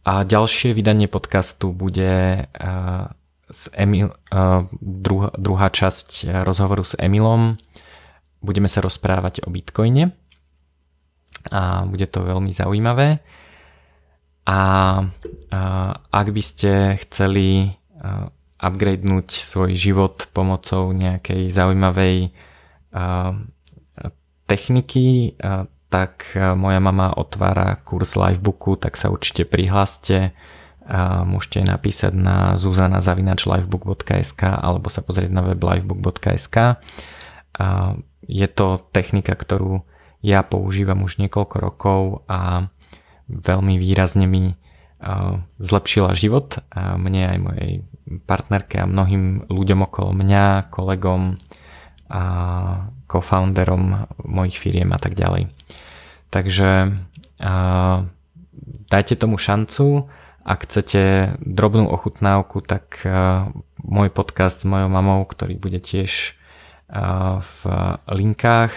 A 0.04 0.23
ďalšie 0.23 0.76
vydanie 0.76 1.08
podcastu 1.08 1.71
bude 1.71 2.47
s 3.47 3.62
Emil, 3.76 4.12
druhá, 5.38 5.67
časť 5.69 6.43
rozhovoru 6.43 6.84
s 6.84 6.95
Emilom 6.99 7.56
budeme 8.43 8.67
sa 8.67 8.84
rozprávať 8.84 9.47
o 9.47 9.49
Bitcoine 9.49 10.12
a 11.49 11.88
bude 11.88 12.06
to 12.12 12.21
veľmi 12.27 12.51
zaujímavé. 12.51 13.23
A, 14.43 14.60
ak 16.12 16.27
by 16.36 16.43
ste 16.43 16.99
chceli 17.08 17.71
upgradenúť 18.60 19.27
svoj 19.32 19.71
život 19.75 20.27
pomocou 20.36 20.91
nejakej 20.91 21.47
zaujímavej 21.47 22.36
techniky, 24.43 25.36
tak 25.88 26.36
moja 26.36 26.79
mama 26.84 27.15
otvára 27.15 27.79
kurz 27.88 28.19
Livebooku, 28.19 28.75
tak 28.75 28.99
sa 28.99 29.08
určite 29.08 29.47
prihláste. 29.47 30.36
Môžete 31.23 31.63
napísať 31.63 32.12
na 32.12 32.60
zuzana.livebook.sk 32.60 34.41
alebo 34.43 34.91
sa 34.91 34.99
pozrieť 34.99 35.32
na 35.32 35.39
web 35.47 35.63
livebook.sk. 35.63 36.84
Je 38.28 38.48
to 38.48 38.82
technika, 38.96 39.36
ktorú 39.36 39.84
ja 40.24 40.40
používam 40.44 41.04
už 41.04 41.20
niekoľko 41.20 41.56
rokov 41.60 42.02
a 42.32 42.72
veľmi 43.28 43.76
výrazne 43.76 44.24
mi 44.28 44.56
zlepšila 45.60 46.16
život 46.16 46.64
a 46.72 46.96
mne 46.96 47.22
aj 47.28 47.38
mojej 47.44 47.74
partnerke 48.24 48.80
a 48.80 48.88
mnohým 48.88 49.52
ľuďom 49.52 49.84
okolo 49.84 50.16
mňa, 50.16 50.72
kolegom 50.72 51.36
a 52.08 52.24
co-founderom 53.12 54.08
mojich 54.24 54.58
firiem 54.58 54.96
a 54.96 55.00
tak 55.02 55.14
ďalej. 55.14 55.52
Takže 56.32 56.98
dajte 58.90 59.14
tomu 59.20 59.38
šancu. 59.38 60.10
Ak 60.44 60.68
chcete 60.68 61.36
drobnú 61.40 61.88
ochutnávku, 61.88 62.64
tak 62.64 63.04
môj 63.80 64.10
podcast 64.12 64.64
s 64.64 64.68
mojou 64.68 64.88
mamou, 64.88 65.24
ktorý 65.24 65.56
bude 65.60 65.80
tiež 65.84 66.36
v 67.41 67.60
linkách 68.06 68.73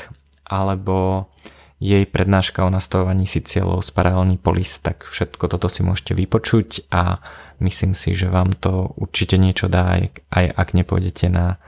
alebo 0.49 1.29
jej 1.77 2.09
prednáška 2.09 2.65
o 2.65 2.73
nastavovaní 2.73 3.29
si 3.29 3.45
cieľov 3.45 3.85
z 3.85 3.93
paralelný 3.93 4.41
polis, 4.41 4.81
tak 4.81 5.05
všetko 5.05 5.53
toto 5.53 5.69
si 5.69 5.85
môžete 5.85 6.17
vypočuť 6.17 6.89
a 6.89 7.21
myslím 7.61 7.93
si, 7.93 8.17
že 8.17 8.33
vám 8.33 8.57
to 8.57 8.97
určite 8.97 9.37
niečo 9.37 9.69
dá, 9.69 10.01
aj, 10.33 10.47
ak 10.57 10.69
nepôjdete 10.73 11.29
na, 11.29 11.61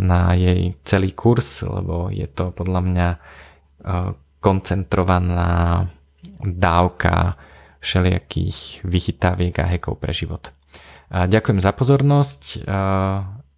na 0.00 0.32
jej 0.32 0.72
celý 0.88 1.12
kurz, 1.12 1.60
lebo 1.60 2.08
je 2.08 2.24
to 2.24 2.56
podľa 2.56 2.80
mňa 2.80 3.08
e, 3.12 3.18
koncentrovaná 4.40 5.84
dávka 6.40 7.36
všelijakých 7.84 8.80
vychytáviek 8.88 9.52
a 9.60 9.68
hekov 9.68 10.00
pre 10.00 10.16
život. 10.16 10.52
Ďakujem 11.10 11.58
za 11.60 11.72
pozornosť 11.74 12.42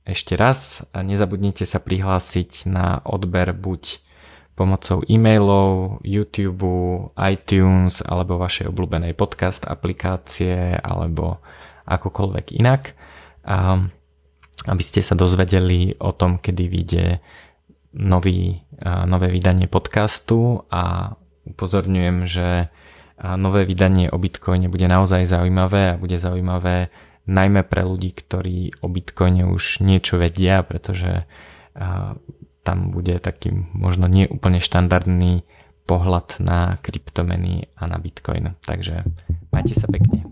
ešte 0.02 0.34
raz 0.34 0.82
nezabudnite 0.94 1.62
sa 1.62 1.78
prihlásiť 1.78 2.66
na 2.66 2.98
odber 3.06 3.54
buď 3.54 4.02
pomocou 4.52 5.00
e-mailov, 5.08 6.02
YouTube, 6.04 7.08
iTunes 7.16 8.04
alebo 8.04 8.36
vašej 8.36 8.68
obľúbenej 8.68 9.16
podcast 9.16 9.64
aplikácie 9.64 10.76
alebo 10.76 11.40
akokoľvek 11.88 12.46
inak, 12.60 12.92
aby 14.62 14.82
ste 14.84 15.00
sa 15.00 15.16
dozvedeli 15.16 15.96
o 15.98 16.12
tom, 16.12 16.36
kedy 16.38 16.64
vyjde 16.68 17.06
nový, 17.96 18.62
nové 18.84 19.28
vydanie 19.32 19.66
podcastu. 19.66 20.68
A 20.68 21.16
upozorňujem, 21.48 22.28
že 22.28 22.68
nové 23.40 23.64
vydanie 23.66 24.12
o 24.12 24.20
Bitcoine 24.20 24.68
bude 24.68 24.86
naozaj 24.86 25.26
zaujímavé 25.26 25.96
a 25.96 26.00
bude 26.00 26.20
zaujímavé 26.20 26.92
najmä 27.26 27.62
pre 27.62 27.86
ľudí, 27.86 28.10
ktorí 28.12 28.82
o 28.82 28.90
Bitcoine 28.90 29.46
už 29.46 29.78
niečo 29.84 30.18
vedia, 30.18 30.62
pretože 30.66 31.24
tam 32.62 32.78
bude 32.90 33.18
taký 33.18 33.50
možno 33.74 34.06
nie 34.06 34.26
úplne 34.30 34.62
štandardný 34.62 35.46
pohľad 35.86 36.38
na 36.38 36.78
kryptomeny 36.78 37.66
a 37.74 37.90
na 37.90 37.98
Bitcoin. 37.98 38.54
Takže 38.62 39.02
majte 39.50 39.74
sa 39.74 39.90
pekne. 39.90 40.22